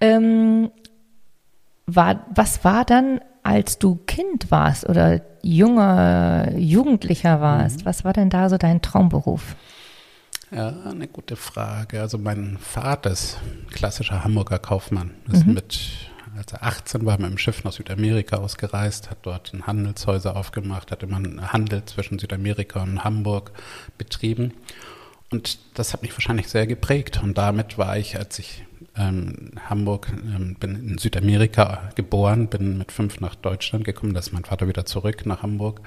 Ähm, 0.00 0.70
war, 1.86 2.24
was 2.34 2.64
war 2.64 2.84
dann, 2.84 3.20
als 3.42 3.78
du 3.78 3.96
Kind 4.06 4.50
warst 4.50 4.88
oder 4.88 5.20
junger 5.42 6.52
Jugendlicher 6.56 7.40
warst? 7.40 7.80
Mhm. 7.80 7.84
Was 7.84 8.04
war 8.04 8.12
denn 8.12 8.30
da 8.30 8.48
so 8.48 8.56
dein 8.56 8.80
Traumberuf? 8.80 9.56
Ja, 10.52 10.74
eine 10.84 11.06
gute 11.06 11.36
Frage. 11.36 12.00
Also 12.00 12.18
mein 12.18 12.58
Vater 12.58 13.10
ist 13.10 13.38
klassischer 13.70 14.24
Hamburger 14.24 14.58
Kaufmann. 14.58 15.12
Ist 15.32 15.46
mhm. 15.46 15.54
mit, 15.54 15.78
als 16.36 16.52
er 16.52 16.64
18 16.64 17.06
war, 17.06 17.18
mit 17.20 17.30
dem 17.30 17.38
Schiff 17.38 17.62
nach 17.62 17.72
Südamerika 17.72 18.38
ausgereist, 18.38 19.10
hat 19.10 19.18
dort 19.22 19.52
Handelshäuser 19.64 20.36
aufgemacht, 20.36 20.90
hat 20.90 21.04
immer 21.04 21.16
einen 21.16 21.52
Handel 21.52 21.84
zwischen 21.84 22.18
Südamerika 22.18 22.82
und 22.82 23.04
Hamburg 23.04 23.52
betrieben. 23.96 24.52
Und 25.30 25.58
das 25.74 25.92
hat 25.92 26.02
mich 26.02 26.12
wahrscheinlich 26.12 26.48
sehr 26.48 26.66
geprägt. 26.66 27.20
Und 27.22 27.38
damit 27.38 27.78
war 27.78 27.96
ich, 27.96 28.18
als 28.18 28.40
ich 28.40 28.64
ähm, 28.96 29.52
Hamburg, 29.68 30.08
ähm, 30.12 30.56
bin 30.58 30.74
in 30.74 30.98
Südamerika 30.98 31.90
geboren, 31.94 32.48
bin 32.48 32.76
mit 32.76 32.90
fünf 32.90 33.20
nach 33.20 33.36
Deutschland 33.36 33.84
gekommen, 33.84 34.14
da 34.14 34.20
ist 34.20 34.32
mein 34.32 34.44
Vater 34.44 34.66
wieder 34.66 34.84
zurück 34.84 35.26
nach 35.26 35.44
Hamburg. 35.44 35.80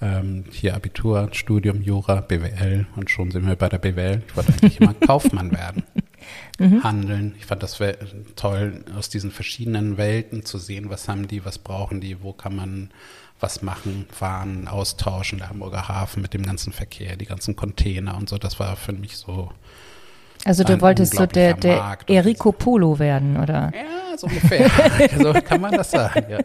Ähm, 0.00 0.44
hier 0.52 0.74
Abitur, 0.76 1.28
Studium, 1.32 1.82
Jura, 1.82 2.20
BWL 2.20 2.86
und 2.94 3.10
schon 3.10 3.30
sind 3.32 3.46
wir 3.46 3.56
bei 3.56 3.68
der 3.68 3.78
BWL. 3.78 4.22
Ich 4.28 4.36
wollte 4.36 4.52
eigentlich 4.52 4.80
immer 4.80 4.94
Kaufmann 5.06 5.50
werden, 5.50 5.82
mhm. 6.58 6.84
handeln. 6.84 7.34
Ich 7.38 7.46
fand 7.46 7.62
das 7.64 7.80
toll, 8.36 8.84
aus 8.96 9.08
diesen 9.08 9.32
verschiedenen 9.32 9.96
Welten 9.96 10.44
zu 10.44 10.58
sehen, 10.58 10.88
was 10.88 11.08
haben 11.08 11.26
die, 11.26 11.44
was 11.44 11.58
brauchen 11.58 12.00
die, 12.00 12.22
wo 12.22 12.32
kann 12.32 12.54
man 12.54 12.90
was 13.40 13.62
machen, 13.62 14.06
fahren, 14.10 14.68
austauschen, 14.68 15.38
der 15.38 15.48
Hamburger 15.48 15.88
Hafen 15.88 16.22
mit 16.22 16.34
dem 16.34 16.42
ganzen 16.42 16.72
Verkehr, 16.72 17.16
die 17.16 17.26
ganzen 17.26 17.56
Container 17.56 18.16
und 18.16 18.28
so. 18.28 18.38
Das 18.38 18.58
war 18.60 18.76
für 18.76 18.92
mich 18.92 19.16
so. 19.16 19.52
Also 20.44 20.64
du 20.64 20.80
wolltest 20.80 21.16
so 21.16 21.26
der, 21.26 21.54
der 21.54 21.98
Enrico 22.06 22.52
Polo 22.52 22.98
werden, 22.98 23.36
oder? 23.36 23.72
Ja, 23.74 24.16
so 24.16 24.28
ungefähr. 24.28 24.70
so 25.18 25.32
kann 25.32 25.60
man 25.60 25.72
das 25.72 25.90
sagen, 25.90 26.26
ja. 26.30 26.38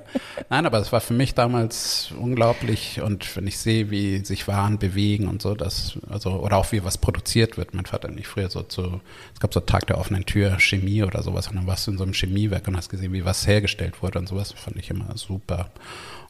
Nein, 0.50 0.66
aber 0.66 0.80
es 0.80 0.92
war 0.92 1.00
für 1.00 1.14
mich 1.14 1.36
damals 1.36 2.12
unglaublich 2.20 3.02
und 3.02 3.36
wenn 3.36 3.48
ich 3.48 3.58
sehe, 3.58 3.92
wie 3.92 4.26
sich 4.26 4.48
Waren 4.48 4.80
bewegen 4.80 5.28
und 5.28 5.42
so, 5.42 5.56
das, 5.56 5.98
also, 6.10 6.32
oder 6.32 6.58
auch 6.58 6.72
wie 6.72 6.84
was 6.84 6.98
produziert 6.98 7.58
wird. 7.58 7.74
Mein 7.74 7.86
Vater 7.86 8.10
und 8.10 8.20
ich 8.20 8.28
früher 8.28 8.50
so 8.50 8.64
zu, 8.64 9.00
es 9.34 9.40
gab 9.40 9.54
so 9.54 9.60
Tag 9.60 9.88
der 9.88 9.98
offenen 9.98 10.26
Tür, 10.26 10.60
Chemie 10.60 11.04
oder 11.04 11.22
sowas 11.22 11.48
und 11.48 11.56
dann 11.56 11.68
warst 11.68 11.88
du 11.88 11.92
in 11.92 11.98
so 11.98 12.04
einem 12.04 12.14
Chemiewerk 12.14 12.68
und 12.68 12.76
hast 12.76 12.90
gesehen, 12.90 13.14
wie 13.14 13.26
was 13.26 13.48
hergestellt 13.48 14.02
wurde 14.02 14.20
und 14.20 14.28
sowas, 14.28 14.52
fand 14.52 14.78
ich 14.78 14.90
immer 14.90 15.16
super. 15.16 15.70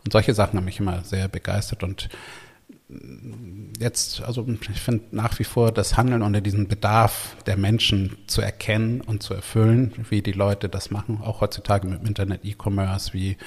Und 0.06 0.12
solche 0.12 0.34
Sachen 0.34 0.58
haben 0.58 0.65
mich 0.65 0.80
immer 0.80 1.04
sehr 1.04 1.28
begeistert 1.30 1.84
und 1.84 2.10
jetzt, 3.80 4.22
also 4.22 4.46
ich 4.48 4.82
finde 4.82 5.04
nach 5.12 5.39
wie 5.39 5.43
vor 5.43 5.72
das 5.72 5.98
Handeln 5.98 6.22
unter 6.22 6.41
diesem 6.41 6.67
Bedarf 6.67 7.36
der 7.46 7.58
Menschen 7.58 8.17
zu 8.28 8.41
erkennen 8.41 9.02
und 9.02 9.24
zu 9.24 9.34
erfüllen, 9.34 9.93
wie 10.10 10.22
die 10.22 10.32
Leute 10.32 10.69
das 10.69 10.91
machen, 10.91 11.19
auch 11.22 11.41
heutzutage 11.41 11.88
mit 11.88 12.02
dem 12.02 12.08
Internet, 12.08 12.43
E-Commerce, 12.43 13.13
wie 13.13 13.38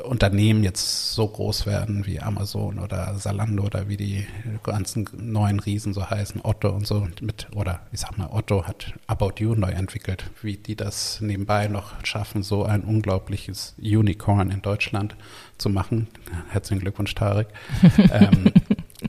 Unternehmen 0.00 0.64
jetzt 0.64 1.12
so 1.12 1.28
groß 1.28 1.66
werden 1.66 2.06
wie 2.06 2.20
Amazon 2.20 2.78
oder 2.78 3.14
Salando 3.16 3.64
oder 3.64 3.88
wie 3.88 3.96
die 3.96 4.26
ganzen 4.62 5.06
neuen 5.16 5.60
Riesen 5.60 5.92
so 5.92 6.08
heißen, 6.08 6.40
Otto 6.42 6.70
und 6.70 6.86
so 6.86 7.06
mit, 7.20 7.48
oder 7.54 7.80
ich 7.92 8.00
sag 8.00 8.16
mal, 8.16 8.28
Otto 8.30 8.66
hat 8.66 8.94
About 9.06 9.34
You 9.38 9.54
neu 9.54 9.70
entwickelt, 9.70 10.30
wie 10.40 10.56
die 10.56 10.76
das 10.76 11.20
nebenbei 11.20 11.68
noch 11.68 12.04
schaffen, 12.04 12.42
so 12.42 12.64
ein 12.64 12.84
unglaubliches 12.84 13.74
Unicorn 13.78 14.50
in 14.50 14.62
Deutschland 14.62 15.14
zu 15.62 15.70
machen. 15.70 16.08
Herzlichen 16.50 16.80
Glückwunsch, 16.80 17.14
Tarek. 17.14 17.48
ähm, 18.12 18.52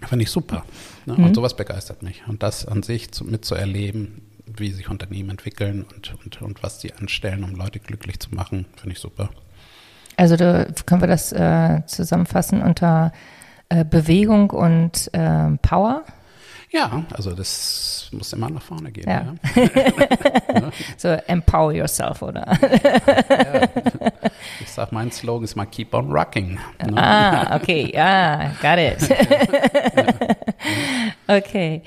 Finde 0.08 0.24
ich 0.24 0.32
super. 0.32 0.63
Ne? 1.06 1.16
Mhm. 1.16 1.26
Und 1.26 1.36
sowas 1.36 1.56
begeistert 1.56 2.04
mich. 2.04 2.24
Und 2.28 2.44
das 2.44 2.66
an 2.66 2.84
sich 2.84 3.12
zu, 3.12 3.26
mitzuerleben, 3.26 4.22
wie 4.46 4.72
sich 4.72 4.89
Unternehmen 4.89 5.32
entwickeln 5.32 5.86
und, 5.96 6.13
und, 6.24 6.42
und 6.42 6.63
was 6.63 6.80
die 6.80 6.94
anstellen, 6.94 7.44
um 7.44 7.56
Leute 7.56 7.80
glücklich 7.80 8.20
zu 8.20 8.34
machen, 8.34 8.66
finde 8.76 8.94
ich 8.94 9.00
super. 9.00 9.30
Also 10.16 10.36
da 10.36 10.66
können 10.86 11.02
wir 11.02 11.08
das 11.08 11.32
äh, 11.32 11.82
zusammenfassen 11.88 12.62
unter 12.62 13.12
äh, 13.70 13.84
Bewegung 13.84 14.52
und 14.52 15.10
äh, 15.13 15.50
Power. 15.62 16.04
Ja, 16.74 17.06
also 17.14 17.34
das 17.34 18.10
muss 18.12 18.34
immer 18.34 18.50
nach 18.50 18.64
vorne 18.64 18.92
gehen. 18.92 19.08
Ja. 19.08 19.36
ja. 19.56 20.72
so 20.98 21.10
empower 21.28 21.72
yourself, 21.72 22.24
oder? 22.24 22.48
ja. 23.30 23.70
Ich 24.60 24.72
sag, 24.72 24.92
mein 24.92 25.12
Slogan 25.12 25.44
ist 25.44 25.56
mal 25.56 25.68
keep 25.68 25.94
on 25.94 26.12
rocking. 26.12 26.58
Ne? 26.84 26.98
Ah, 26.98 27.56
okay, 27.56 27.92
ja, 27.94 28.54
got 28.60 28.80
it. 28.80 29.08
okay, 31.28 31.84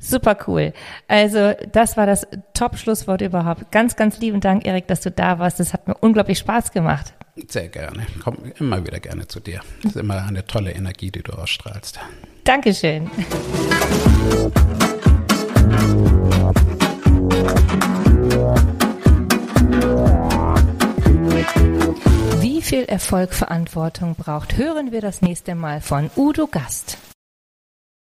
super 0.00 0.36
cool. 0.48 0.72
Also 1.06 1.52
das 1.70 1.96
war 1.96 2.06
das 2.06 2.26
Top-Schlusswort 2.54 3.20
überhaupt. 3.20 3.70
Ganz, 3.70 3.94
ganz 3.94 4.18
lieben 4.18 4.40
Dank, 4.40 4.66
Erik, 4.66 4.88
dass 4.88 5.00
du 5.00 5.12
da 5.12 5.38
warst. 5.38 5.60
Das 5.60 5.72
hat 5.72 5.86
mir 5.86 5.94
unglaublich 5.94 6.38
Spaß 6.38 6.72
gemacht. 6.72 7.14
Sehr 7.48 7.68
gerne. 7.68 8.06
Komm 8.22 8.38
immer 8.58 8.84
wieder 8.84 8.98
gerne 8.98 9.28
zu 9.28 9.38
dir. 9.38 9.60
Das 9.84 9.92
ist 9.92 9.96
immer 9.96 10.24
eine 10.26 10.44
tolle 10.44 10.72
Energie, 10.72 11.12
die 11.12 11.22
du 11.22 11.32
ausstrahlst. 11.34 12.00
Dankeschön. 12.44 13.10
Wie 22.40 22.60
viel 22.60 22.84
Erfolg 22.84 23.32
Verantwortung 23.32 24.14
braucht, 24.14 24.56
hören 24.58 24.92
wir 24.92 25.00
das 25.00 25.22
nächste 25.22 25.54
Mal 25.54 25.80
von 25.80 26.10
Udo 26.16 26.46
Gast. 26.46 26.98